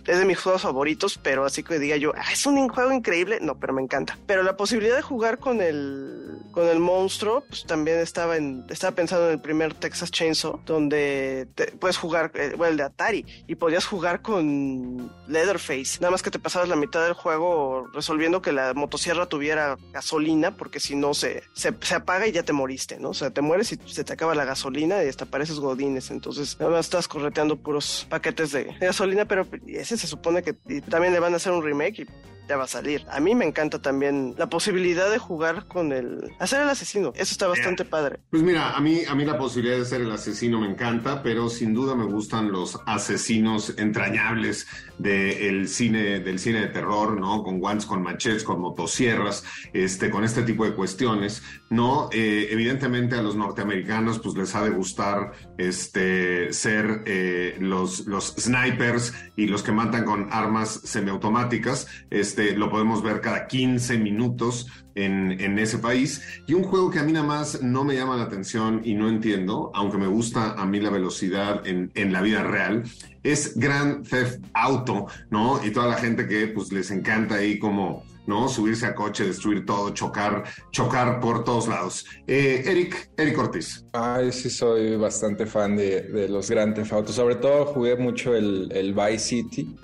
[0.06, 3.38] es de mis juegos favoritos, pero así que diga yo, ah, es un juego increíble,
[3.40, 4.18] no, pero me encanta.
[4.26, 8.94] Pero la posibilidad de jugar con el con el monstruo, pues también estaba en estaba
[8.94, 11.48] pensando en el primer Texas Chainsaw, donde
[11.80, 16.30] puedes jugar, eh, bueno, el de Atari, y podías jugar con Leatherface, nada más que
[16.30, 21.12] te pasabas la mitad del juego resolviendo que la motosierra tuviera gasolina, porque si no
[21.14, 23.10] se, se, apaga y ya te moriste, ¿no?
[23.10, 26.56] O sea, te mueres y se te acaba la gasolina y hasta pareces godines, entonces
[26.60, 30.52] nada más estás correteando puros paquetes de gasolina, pero ese se supone que
[30.88, 32.06] también le van a hacer un remake y
[32.48, 33.04] ya va a salir.
[33.10, 37.12] A mí me encanta también la posibilidad de jugar con el hacer el asesino.
[37.14, 38.18] Eso está bastante padre.
[38.30, 41.48] Pues mira, a mí a mí la posibilidad de ser el asesino me encanta, pero
[41.48, 44.66] sin duda me gustan los asesinos entrañables
[44.98, 47.42] del cine del cine de terror, ¿no?
[47.42, 52.08] Con guantes, con machetes, con motosierras, este con este tipo de cuestiones, ¿no?
[52.12, 58.34] Eh, evidentemente a los norteamericanos pues les ha de gustar este ser eh, los los
[58.38, 63.96] snipers y los que matan con armas semiautomáticas, este este, lo podemos ver cada 15
[63.98, 64.66] minutos
[64.96, 66.20] en, ese país.
[66.48, 69.08] Y un juego que a mí nada más no me llama la atención y no
[69.08, 72.82] entiendo, aunque me gusta a mí la velocidad en, la vida real,
[73.22, 75.64] es Grand Theft Auto, ¿no?
[75.64, 78.02] Y toda la gente que pues les encanta ahí como...
[78.26, 78.48] ¿no?
[78.48, 82.06] Subirse a coche, destruir todo, chocar, chocar por todos lados.
[82.26, 83.84] Eh, Eric, Eric Ortiz.
[83.92, 87.12] Ay, sí, soy bastante fan de, los Grand Theft Auto.
[87.12, 89.76] Sobre todo jugué mucho el, el Vice City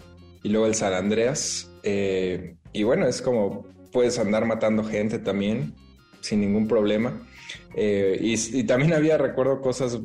[0.42, 1.69] y luego el San Andreas.
[1.82, 5.74] Eh, y bueno, es como puedes andar matando gente también
[6.20, 7.26] sin ningún problema.
[7.74, 9.98] Eh, y, también había, recuerdo, cosas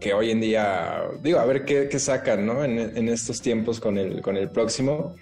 [0.00, 2.64] que hoy en día, digo, a ver qué, sacan, ¿no?
[2.64, 5.14] En, en, estos tiempos con el, con el próximo.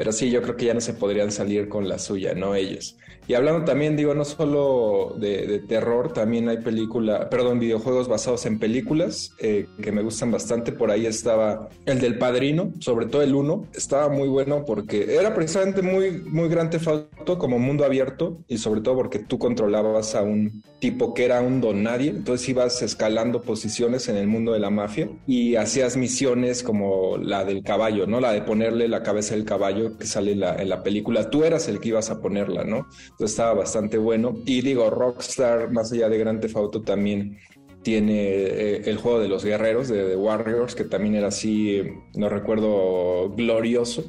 [0.00, 2.54] Pero sí, yo creo que ya no se podrían salir con la suya, ¿no?
[2.54, 2.96] Ellos.
[3.28, 8.58] Y hablando también, digo, no solo de, terror, también hay películas, perdón, videojuegos basados en
[8.58, 10.72] películas eh, que me gustan bastante.
[10.72, 15.34] Por ahí estaba el del Padrino, sobre todo el 1, estaba muy bueno porque era
[15.34, 20.22] precisamente muy, muy gran tefauto como mundo abierto y sobre todo porque tú controlabas a
[20.22, 24.60] un tipo que era un don nadie, entonces ibas escalando posiciones en el mundo de
[24.60, 28.18] la mafia y hacías misiones como la del caballo, ¿no?
[28.18, 31.68] La de ponerle la cabeza del caballo que sale la, en la película, tú eras
[31.68, 32.86] el que ibas a ponerla, ¿no?
[33.18, 34.36] estaba bastante bueno.
[34.46, 37.38] Y digo, Rockstar, más allá de Grand Theft también
[37.82, 41.82] tiene eh, el juego de los guerreros, de The Warriors, que también era así,
[42.14, 44.04] no recuerdo, glorioso.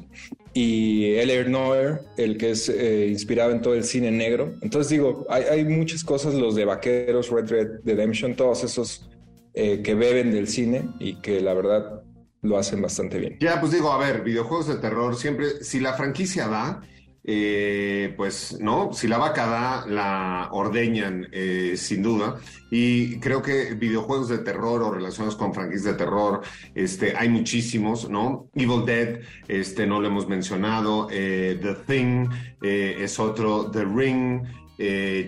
[0.54, 4.52] Y El Noir, el que es eh, inspirado en todo el cine negro.
[4.60, 9.08] Entonces digo, hay, muchas cosas, los de Vaqueros, Red Red Redemption, todos esos
[9.54, 12.01] eh, que beben del cine y que la verdad
[12.42, 13.36] lo hacen bastante bien.
[13.40, 16.82] Ya, pues digo, a ver, videojuegos de terror, siempre, si la franquicia va,
[17.24, 22.40] eh, pues no, si la vaca da, la ordeñan eh, sin duda.
[22.70, 26.42] Y creo que videojuegos de terror o relacionados con franquicias de terror,
[26.74, 28.48] este, hay muchísimos, ¿no?
[28.54, 31.06] Evil Dead, este, no lo hemos mencionado.
[31.10, 32.28] Eh, The Thing
[32.60, 33.70] es otro.
[33.70, 34.42] The Ring,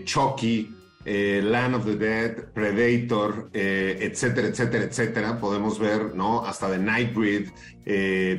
[0.05, 0.73] Chucky.
[1.04, 5.38] Land of the Dead, Predator, etcétera, etcétera, etcétera.
[5.40, 6.44] Podemos ver, ¿no?
[6.44, 7.48] Hasta The Nightbreed.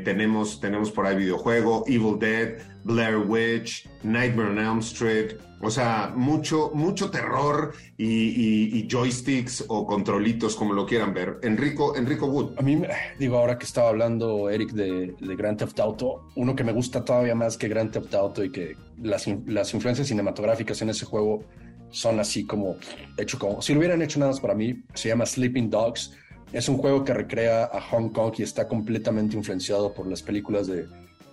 [0.04, 6.13] tenemos, tenemos por ahí videojuego, Evil Dead, Blair Witch, Nightmare on Elm Street, o sea,
[6.15, 11.39] mucho, mucho terror y, joysticks o controlitos, como lo quieran ver.
[11.41, 12.54] Enrico, Enrico Wood.
[12.58, 12.82] A mí,
[13.17, 17.04] digo, ahora que estaba hablando Eric de, de Grand Theft Auto, uno que me gusta
[17.04, 21.43] todavía más que Grand Theft Auto y que las, las influencias cinematográficas en ese juego
[21.89, 22.78] son así como
[23.17, 26.13] hecho como si lo hubieran hecho nada más para mí, se llama Sleeping Dogs.
[26.52, 30.67] Es un juego que recrea a Hong Kong y está completamente influenciado por las películas
[30.67, 30.88] de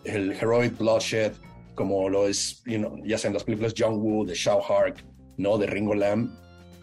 [0.04, 1.32] el Heroic Bloodshed,
[1.74, 2.62] como lo es,
[3.04, 5.04] ya sea en las películas John Woo, de Shao Hark,
[5.36, 5.58] ¿no?
[5.58, 6.36] De Ringo Lam.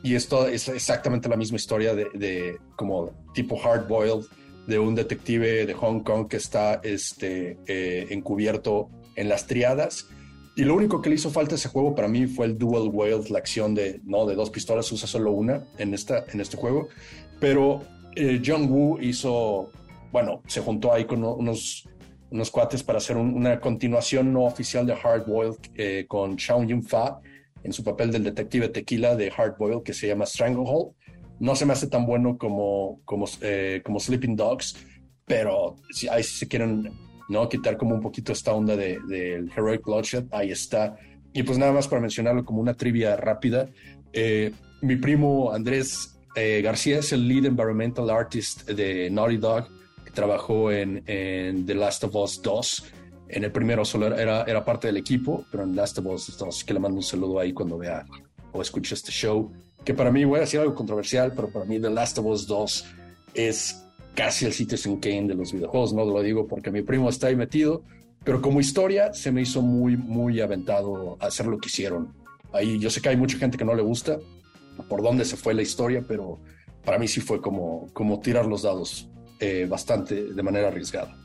[0.04, 4.26] Y esto es exactamente la misma historia de, como tipo hard boiled
[4.68, 10.08] de un detective de Hong Kong que está este, eh, encubierto en las triadas.
[10.60, 12.90] Y lo único que le hizo falta a ese juego para mí fue el dual
[12.92, 16.58] wield, la acción de, no, de dos pistolas, usa solo una en, esta, en este
[16.58, 16.90] juego.
[17.40, 17.84] Pero
[18.18, 19.72] eh, John Woo hizo,
[20.12, 21.88] bueno, se juntó ahí con unos
[22.30, 26.84] unos cuates para hacer una continuación no oficial de Hard Boiled eh, con Shaun Yun
[26.84, 27.22] Fa
[27.64, 30.92] en su papel del detective tequila de Hard Boiled que se llama Stranglehold.
[31.40, 34.76] No se me hace tan bueno como, como, eh, como Sleeping Dogs,
[35.26, 36.92] pero si, ahí si se quieren
[37.30, 37.48] ¿no?
[37.48, 40.98] quitar como un poquito esta onda del de, Heroic Bloodshed, ahí está.
[41.32, 43.70] Y pues nada más para mencionarlo como una trivia rápida,
[44.12, 49.68] eh, mi primo Andrés García es el lead environmental artist de Naughty Dog
[50.20, 51.04] trabajó en,
[51.66, 52.84] The Last of Us 2
[53.30, 56.64] En el primero solo era, era parte del equipo, pero en Last of Us 2
[56.64, 58.06] que le mando un saludo ahí cuando vea
[58.52, 59.52] o escuche este show.
[59.86, 62.48] Que para mí, voy a decir algo controversial, pero para mí The Last of Us
[62.48, 62.86] 2
[63.36, 65.94] es casi el Citizen Kane de los videojuegos.
[65.94, 67.84] No lo digo porque mi primo está ahí metido,
[68.24, 72.14] pero como historia se me hizo muy, muy aventado hacer lo que hicieron.
[72.52, 74.20] Ahí yo sé que hay mucha gente que no le gusta
[74.88, 76.40] por dónde se fue la historia, pero
[76.86, 81.16] para mí sí fue como, como tirar los dados eh, bastante de manera arriesgada.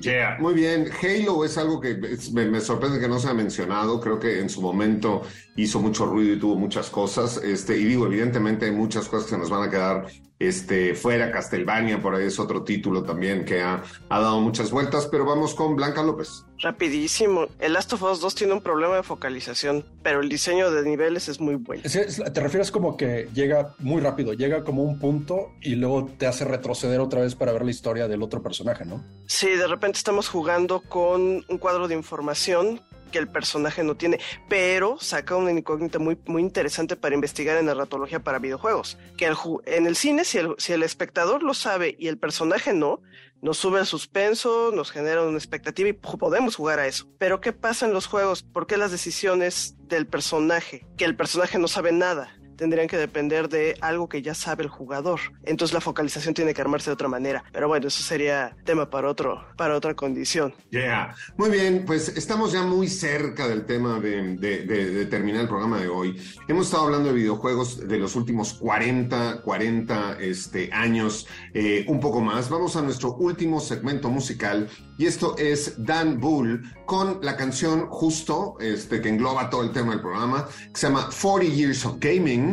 [0.00, 0.38] Yeah.
[0.40, 1.94] Muy bien, Halo es algo que
[2.32, 5.22] me, me, sorprende que no se ha mencionado, creo que en su momento
[5.54, 9.38] hizo mucho ruido y tuvo muchas cosas, este, y digo, evidentemente hay muchas cosas que
[9.38, 10.06] nos van a quedar
[10.38, 15.06] este, fuera, Castlevania, por ahí es otro título también que ha, ha dado muchas vueltas,
[15.06, 16.44] pero vamos con Blanca López.
[16.58, 20.82] Rapidísimo, el Last of Us 2 tiene un problema de focalización, pero el diseño de
[20.82, 21.82] niveles es muy bueno.
[21.82, 26.44] ¿Te refieres como que llega muy rápido, llega como un punto y luego te hace
[26.44, 29.04] retroceder otra vez para ver la historia del otro personaje, ¿no?
[29.26, 32.80] Sí, de repente estamos jugando con un cuadro de información
[33.14, 37.66] que el personaje no tiene, pero saca una incógnita muy, muy interesante para investigar en
[37.66, 38.98] narratología para videojuegos.
[39.16, 39.32] Que
[39.66, 43.02] en el cine, si el, si el espectador lo sabe y el personaje no,
[43.40, 47.06] nos sube el suspenso, nos genera una expectativa y podemos jugar a eso.
[47.18, 48.42] Pero ¿qué pasa en los juegos?
[48.42, 50.84] ¿Por qué las decisiones del personaje?
[50.96, 54.68] Que el personaje no sabe nada tendrían que depender de algo que ya sabe el
[54.68, 55.20] jugador.
[55.44, 57.44] Entonces la focalización tiene que armarse de otra manera.
[57.52, 60.54] Pero bueno, eso sería tema para otro, para otra condición.
[60.70, 61.14] Yeah.
[61.36, 65.88] Muy bien, pues estamos ya muy cerca del tema de, de, terminar el programa de
[65.88, 66.20] hoy.
[66.48, 72.20] Hemos estado hablando de videojuegos de los últimos 40, 40 este, años, eh, un poco
[72.20, 72.48] más.
[72.48, 78.56] Vamos a nuestro último segmento musical y esto es Dan Bull con la canción justo,
[78.60, 82.43] este, que engloba todo el tema del programa, que se llama 40 Years of Gaming.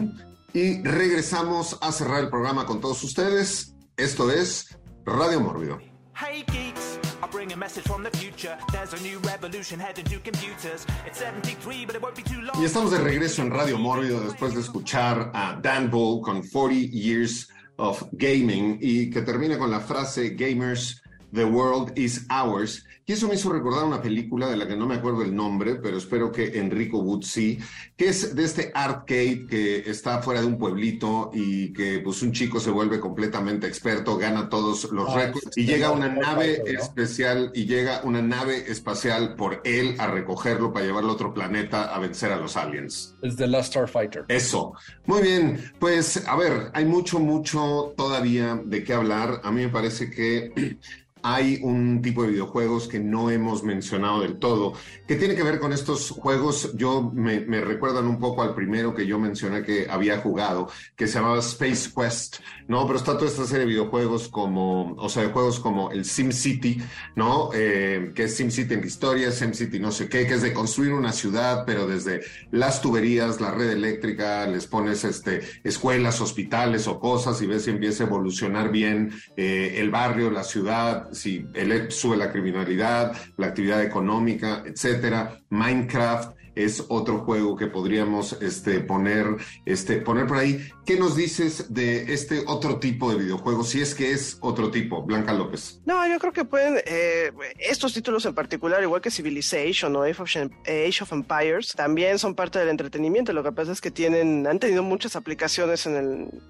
[0.54, 3.76] Y regresamos a cerrar el programa con todos ustedes.
[3.98, 5.80] Esto es Radio Mórbido.
[6.14, 8.58] Hey geeks, I bring a message from the future.
[8.72, 10.86] There's a new revolution heading to computers.
[11.06, 12.62] It's 73, but it won't be too long.
[12.62, 16.92] Y estamos de regreso en Radio Mórbido después de escuchar a Dan Bull con 40
[16.92, 21.01] Years of Gaming y que termina con la frase Gamers
[21.34, 22.86] The World is Ours.
[23.06, 25.76] Y eso me hizo recordar una película de la que no me acuerdo el nombre,
[25.76, 27.60] pero espero que Enrico Wood sí,
[27.98, 32.32] que es de este arcade que está fuera de un pueblito y que pues un
[32.32, 37.52] chico se vuelve completamente experto, gana todos los ah, récords y llega una nave especial
[37.56, 42.00] y llega una nave espacial por él a recogerlo para llevarlo a otro planeta a
[42.00, 43.16] vencer a los aliens.
[43.24, 44.26] Es The Last Starfighter.
[44.28, 44.74] Eso.
[45.06, 49.42] Muy bien, pues a ver, hay mucho, mucho todavía de qué hablar.
[49.44, 50.78] A mí me parece que
[51.24, 54.74] hay un tipo de videojuegos que no hemos mencionado del todo,
[55.08, 59.06] que tiene que ver con estos juegos, yo me, recuerdan un poco al primero que
[59.06, 62.86] yo mencioné que había jugado, que se llamaba Space Quest, ¿no?
[62.86, 66.32] Pero está toda esta serie de videojuegos como, o sea, de juegos como el Sim
[66.32, 66.82] City,
[67.16, 67.50] ¿no?
[67.54, 70.54] Eh, que es Sim City en historia, Sim City no sé qué, que es de
[70.54, 76.88] construir una ciudad, pero desde las tuberías, la red eléctrica, les pones este, escuelas, hospitales
[76.88, 81.46] o cosas y ves si empieza a evolucionar bien eh, el barrio, la ciudad, si
[81.90, 85.42] sube la criminalidad, la actividad económica, etcétera.
[85.50, 90.70] Minecraft es otro juego que podríamos este, poner, este, poner por ahí.
[90.86, 93.70] ¿Qué nos dices de este otro tipo de videojuegos?
[93.70, 95.82] Si es que es otro tipo, Blanca López.
[95.86, 101.04] No, yo creo que pueden, eh, estos títulos en particular, igual que Civilization o Age
[101.04, 103.34] of, Empires, también son parte del entretenimiento.
[103.34, 106.42] Lo que pasa es que tienen, han tenido muchas aplicaciones en el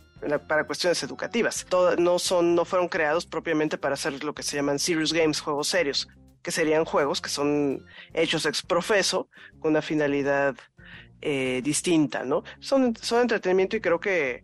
[0.48, 1.66] para cuestiones educativas.
[1.98, 5.68] no, son, no fueron creados propiamente para hacer lo que se llaman serious games, juegos
[5.68, 6.08] serios,
[6.42, 9.30] que serían juegos que son hechos ex profeso
[9.60, 10.56] con una finalidad
[11.22, 12.44] eh, distinta, ¿no?
[12.60, 14.44] Son, son entretenimiento y creo que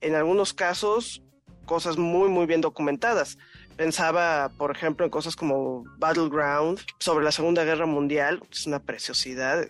[0.00, 1.22] en algunos casos
[1.64, 3.38] cosas muy, muy bien documentadas.
[3.76, 9.68] Pensaba, por ejemplo, en cosas como Battleground sobre la Segunda Guerra Mundial, es una preciosidad,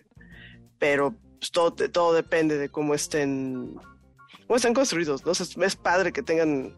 [0.79, 3.75] pero pues, todo, todo depende de cómo estén
[4.47, 5.33] cómo están construidos, ¿no?
[5.33, 6.75] es padre que tengan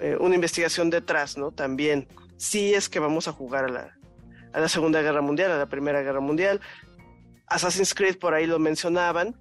[0.00, 1.52] eh, una investigación detrás, ¿no?
[1.52, 3.98] También, si es que vamos a jugar a la,
[4.54, 6.60] a la Segunda Guerra Mundial, a la Primera Guerra Mundial.
[7.48, 9.36] Assassin's Creed por ahí lo mencionaban.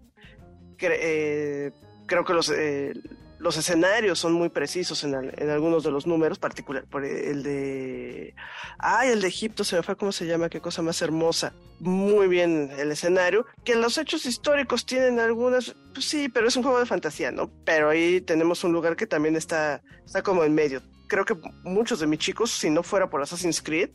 [0.80, 1.72] Eh,
[2.08, 2.94] creo que los, eh,
[3.38, 8.34] los escenarios son muy precisos en, en, algunos de los números, particular por el de...
[8.80, 10.50] Ay, el de Egipto se me fue, ¿cómo se llama?
[10.50, 11.54] Qué cosa más hermosa.
[11.80, 16.64] Muy bien el escenario, que los hechos históricos tienen algunas, pues sí, pero es un
[16.64, 17.52] juego de fantasía, ¿no?
[17.66, 20.82] Pero ahí tenemos un lugar que también está, está como en medio.
[21.14, 23.92] Creo que muchos de mis chicos, si no fuera por Assassin's Creed,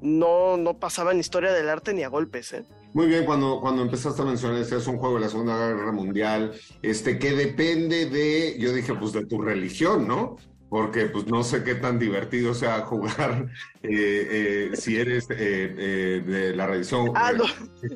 [0.00, 2.64] no, no pasaban historia del arte ni a golpes, ¿eh?
[2.94, 5.92] Muy bien, cuando, cuando empezaste a mencionar, este es un juego de la Segunda Guerra
[5.92, 10.38] Mundial, este, que depende de, yo dije, pues de tu religión, ¿no?
[10.72, 13.46] Porque pues no sé qué tan divertido sea jugar
[13.82, 17.44] eh, eh, si eres eh, de la religión ah, no.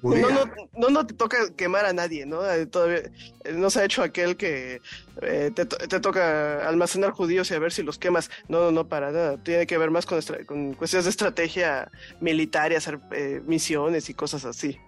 [0.03, 0.45] No,
[0.77, 2.41] no, no, te toca quemar a nadie, ¿no?
[2.71, 3.11] Todavía
[3.55, 4.83] no se ha hecho aquel que
[5.19, 8.31] te, te, toca almacenar judíos y a ver si los quemas.
[8.47, 9.43] No, no, no, para nada.
[9.43, 12.99] Tiene que ver más con, con cuestiones de estrategia militar y hacer
[13.47, 14.79] misiones y cosas así.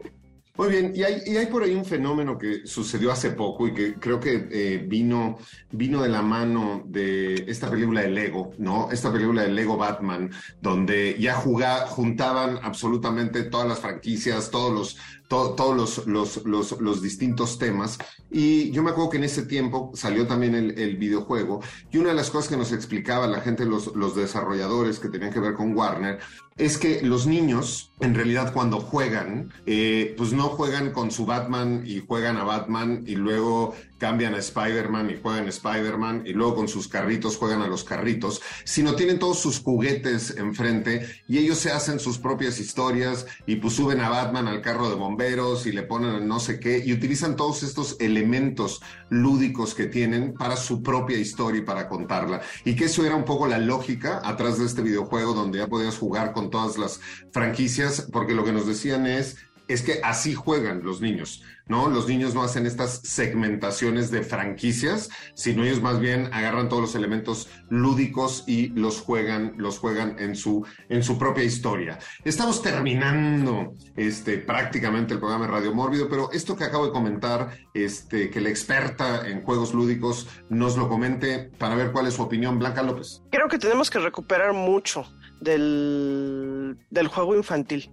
[0.58, 3.72] Muy bien, y hay, y hay, por ahí un fenómeno que sucedió hace poco y
[3.72, 5.38] que creo que eh, vino,
[5.70, 8.90] vino de la mano de esta película de Lego, ¿no?
[8.90, 14.96] Esta película de Lego Batman, donde ya juntaban absolutamente todas las franquicias, todos los
[15.28, 17.98] todos los, los, los, los, distintos temas.
[18.30, 21.60] Y yo me acuerdo que en ese tiempo salió también el, el, videojuego
[21.90, 25.32] y una de las cosas que nos explicaba la gente, los, los desarrolladores que tenían
[25.32, 26.18] que ver con Warner,
[26.56, 31.84] es que los niños, en realidad, cuando juegan, eh, pues no juegan con su Batman
[31.86, 36.56] y juegan a Batman y luego cambian a Spider-Man y juegan a Spider-Man y luego
[36.56, 41.58] con sus carritos juegan a los carritos, sino tienen todos sus juguetes enfrente y ellos
[41.58, 45.72] se hacen sus propias historias y pues suben a Batman al carro de bomberos y
[45.72, 48.80] le ponen no sé qué y utilizan todos estos elementos
[49.10, 52.40] lúdicos que tienen para su propia historia y para contarla.
[52.64, 55.98] Y que eso era un poco la lógica atrás de este videojuego donde ya podías
[55.98, 57.00] jugar con todas las
[57.32, 59.36] franquicias, porque lo que nos decían es
[59.68, 61.88] es que así juegan los niños, ¿no?
[61.88, 66.94] Los niños no hacen estas segmentaciones de franquicias, sino ellos más bien agarran todos los
[66.94, 71.98] elementos lúdicos y los juegan, los juegan en su, en su propia historia.
[72.24, 77.56] Estamos terminando este, prácticamente el programa de Radio Mórbido, pero esto que acabo de comentar,
[77.74, 82.22] este, que la experta en juegos lúdicos nos lo comente para ver cuál es su
[82.22, 83.22] opinión, Blanca López.
[83.30, 85.04] Creo que tenemos que recuperar mucho
[85.40, 87.90] del, del juego infantil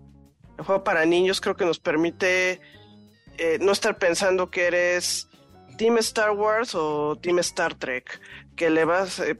[0.57, 2.61] el juego para niños creo que nos permite
[3.37, 5.27] eh, no estar pensando que eres
[5.77, 8.19] Team Star Wars o Team Star Trek,
[8.55, 9.35] que le vas, eh,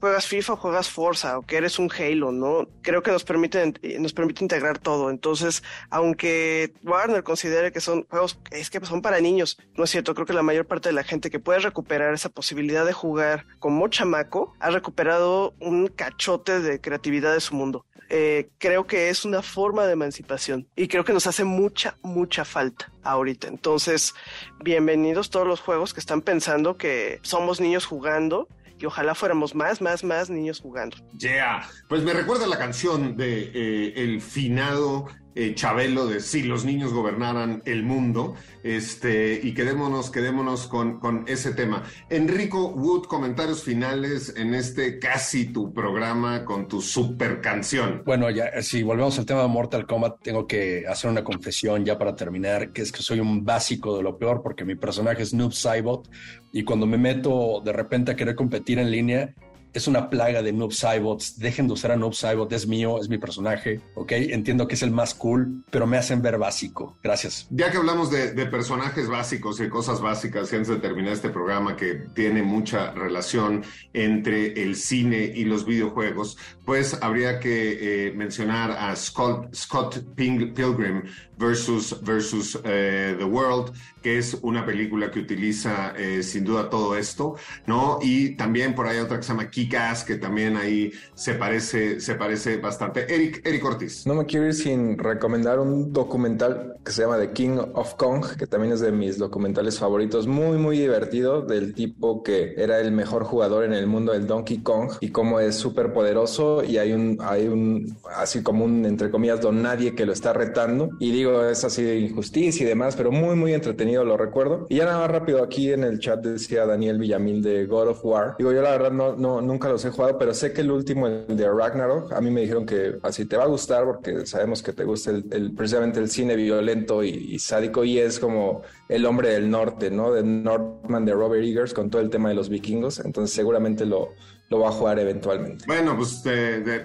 [0.00, 2.68] juegas FIFA o juegas Forza o que eres un Halo, ¿no?
[2.82, 5.10] Creo que nos permite, nos permite integrar todo.
[5.10, 10.14] Entonces, aunque Warner considere que son juegos, es que son para niños, no es cierto.
[10.14, 13.46] Creo que la mayor parte de la gente que puede recuperar esa posibilidad de jugar
[13.58, 17.86] como chamaco ha recuperado un cachote de creatividad de su mundo.
[18.08, 22.44] Eh, creo que es una forma de emancipación y creo que nos hace mucha, mucha
[22.44, 23.48] falta ahorita.
[23.48, 24.14] Entonces,
[24.62, 28.48] bienvenidos todos los juegos que están pensando que somos niños jugando
[28.78, 30.96] y ojalá fuéramos más, más, más niños jugando.
[31.18, 36.64] Yeah, pues me recuerda la canción de eh, El finado eh, Chabelo de si los
[36.64, 41.84] niños gobernaran el mundo, este, y quedémonos, quedémonos con, con ese tema.
[42.08, 48.02] Enrico Wood, comentarios finales en este casi tu programa con tu super canción.
[48.06, 51.98] Bueno, ya, si volvemos al tema de Mortal Kombat, tengo que hacer una confesión ya
[51.98, 55.34] para terminar, que es que soy un básico de lo peor, porque mi personaje es
[55.34, 56.10] Noob Saibot,
[56.50, 59.34] y cuando me meto de repente a querer competir en línea,
[59.76, 61.38] es una plaga de Noob Cybots.
[61.38, 64.12] Dejen de usar a Noob Cybot, es mío, es mi personaje, ¿ok?
[64.12, 66.96] Entiendo que es el más cool, pero me hacen ver básico.
[67.02, 67.46] Gracias.
[67.50, 72.06] Ya que hablamos de, personajes básicos y cosas básicas, antes de terminar este programa que
[72.14, 78.96] tiene mucha relación entre el cine y los videojuegos, pues habría que eh, mencionar a
[78.96, 81.02] Scott Pilgrim
[81.38, 83.72] versus, versus eh, The World,
[84.02, 87.98] que es una película que utiliza eh, sin duda todo esto, ¿no?
[88.02, 92.14] Y también por ahí otra que se llama Kikas, que también ahí se parece, se
[92.14, 93.12] parece bastante.
[93.12, 94.06] Eric, Eric Ortiz.
[94.06, 98.36] No me quiero ir sin recomendar un documental que se llama The King of Kong,
[98.38, 102.92] que también es de mis documentales favoritos, muy, muy divertido, del tipo que era el
[102.92, 106.92] mejor jugador en el mundo del Donkey Kong y cómo es súper poderoso y hay
[106.92, 110.90] un, hay un, así como un, entre comillas, don nadie que lo está retando.
[111.00, 114.66] Y digo, es así de injusticia y demás, pero muy, muy entretenido lo recuerdo.
[114.68, 118.04] Y ya nada más rápido, aquí en el chat decía Daniel Villamil de God of
[118.04, 118.34] War.
[118.38, 121.36] Digo, yo la verdad no, nunca los he jugado, pero sé que el último, el
[121.36, 124.72] de Ragnarok, a mí me dijeron que así te va a gustar porque sabemos que
[124.72, 129.50] te gusta el, precisamente el cine violento y, sádico y es como el hombre del
[129.50, 130.12] norte, ¿no?
[130.12, 133.00] De Northman de Robert Eggers con todo el tema de los vikingos.
[133.00, 134.14] Entonces seguramente lo,
[134.48, 135.64] lo va a jugar eventualmente.
[135.66, 136.22] Bueno, pues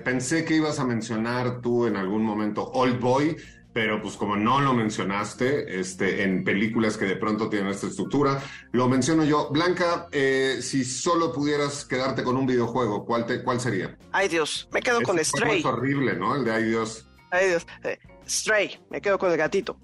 [0.03, 3.37] pensé que ibas a mencionar tú en algún momento Old Boy
[3.73, 8.41] pero pues como no lo mencionaste este, en películas que de pronto tienen esta estructura,
[8.71, 9.49] lo menciono yo.
[9.49, 13.97] Blanca, eh, si solo pudieras quedarte con un videojuego, ¿cuál, te, cuál sería?
[14.11, 15.59] Ay Dios, me quedo con Stray.
[15.59, 16.35] Es horrible, ¿no?
[16.35, 17.07] El de Ay Dios.
[17.31, 17.65] Ay Dios.
[17.83, 17.97] Eh,
[18.27, 19.77] Stray, me quedo con el gatito.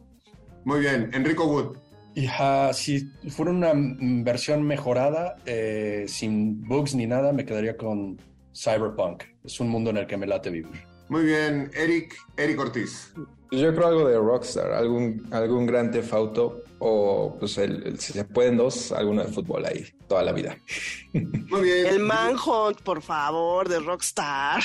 [0.65, 1.77] Muy bien, Enrico Wood.
[2.13, 2.27] Y
[2.73, 8.19] si fuera una versión mejorada, eh, sin bugs ni nada, me quedaría con
[8.55, 9.23] Cyberpunk.
[9.43, 10.83] Es un mundo en el que me late vivir.
[11.09, 13.13] Muy bien, Eric, Eric Ortiz.
[13.51, 18.57] Yo creo algo de Rockstar, algún, algún gran Auto o pues el, si se pueden
[18.57, 20.57] dos, alguno de fútbol ahí, toda la vida.
[21.13, 21.85] Muy bien.
[21.87, 24.63] El Manhunt, por favor, de Rockstar.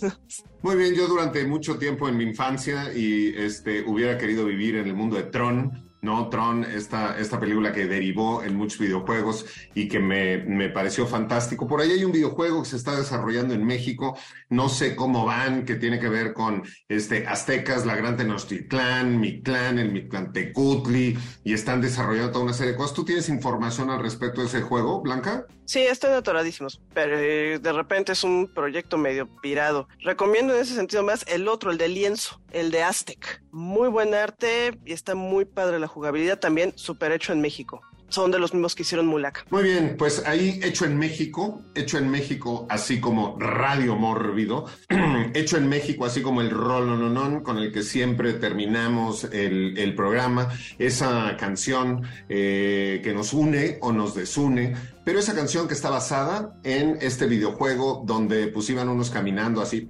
[0.62, 4.86] Muy bien, yo durante mucho tiempo en mi infancia y este hubiera querido vivir en
[4.86, 6.28] el mundo de Tron ¿no?
[6.28, 11.66] Tron, esta, esta película que derivó en muchos videojuegos y que me, me, pareció fantástico.
[11.66, 14.16] Por ahí hay un videojuego que se está desarrollando en México,
[14.48, 19.78] no sé cómo van, que tiene que ver con este, aztecas, la Gran Tenochtitlán, Mictlán,
[19.78, 22.94] el Mictlantecutli, y están desarrollando toda una serie de cosas.
[22.94, 25.46] ¿Tú tienes información al respecto de ese juego, Blanca?
[25.70, 29.86] Sí, están atoradísimos, pero eh, de repente es un proyecto medio pirado.
[30.00, 33.40] Recomiendo en ese sentido más el otro, el de lienzo, el de Aztec.
[33.52, 38.30] Muy buen arte y está muy padre la jugabilidad también, súper hecho en México son
[38.30, 39.46] de los mismos que hicieron Mulak.
[39.50, 44.66] Muy bien, pues ahí hecho en México, hecho en México, así como Radio Mórbido,
[45.34, 50.48] hecho en México, así como el Rolononon, con el que siempre terminamos el, el programa,
[50.78, 56.54] esa canción eh, que nos une o nos desune, pero esa canción que está basada
[56.64, 59.86] en este videojuego donde pues iban unos caminando así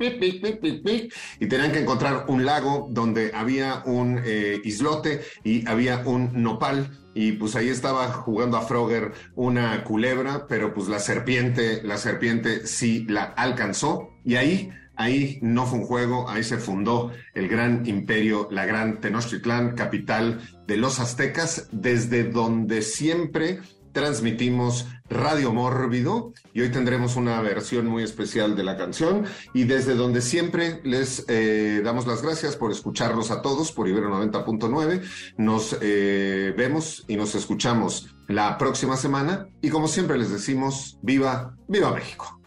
[1.40, 6.96] y tenían que encontrar un lago donde había un eh, islote y había un nopal.
[7.12, 12.68] Y pues ahí estaba jugando a Frogger una culebra, pero pues la serpiente, la serpiente
[12.68, 14.11] sí la alcanzó.
[14.24, 19.00] Y ahí Ahí no fue un juego, ahí se fundó el gran imperio, la gran
[19.00, 23.61] Tenochtitlán, capital de los aztecas, desde donde siempre
[23.92, 29.94] transmitimos Radio Mórbido y hoy tendremos una versión muy especial de la canción y desde
[29.94, 35.02] donde siempre les eh, damos las gracias por escucharnos a todos por Ibero 90.9.
[35.36, 41.56] Nos eh, vemos y nos escuchamos la próxima semana y como siempre les decimos, viva,
[41.66, 42.40] viva México.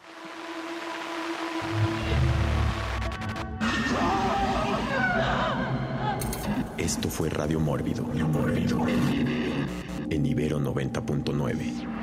[6.78, 8.04] Esto fue Radio Mórbido.
[8.04, 8.86] Mórbido
[10.10, 12.03] en Ibero 90.9.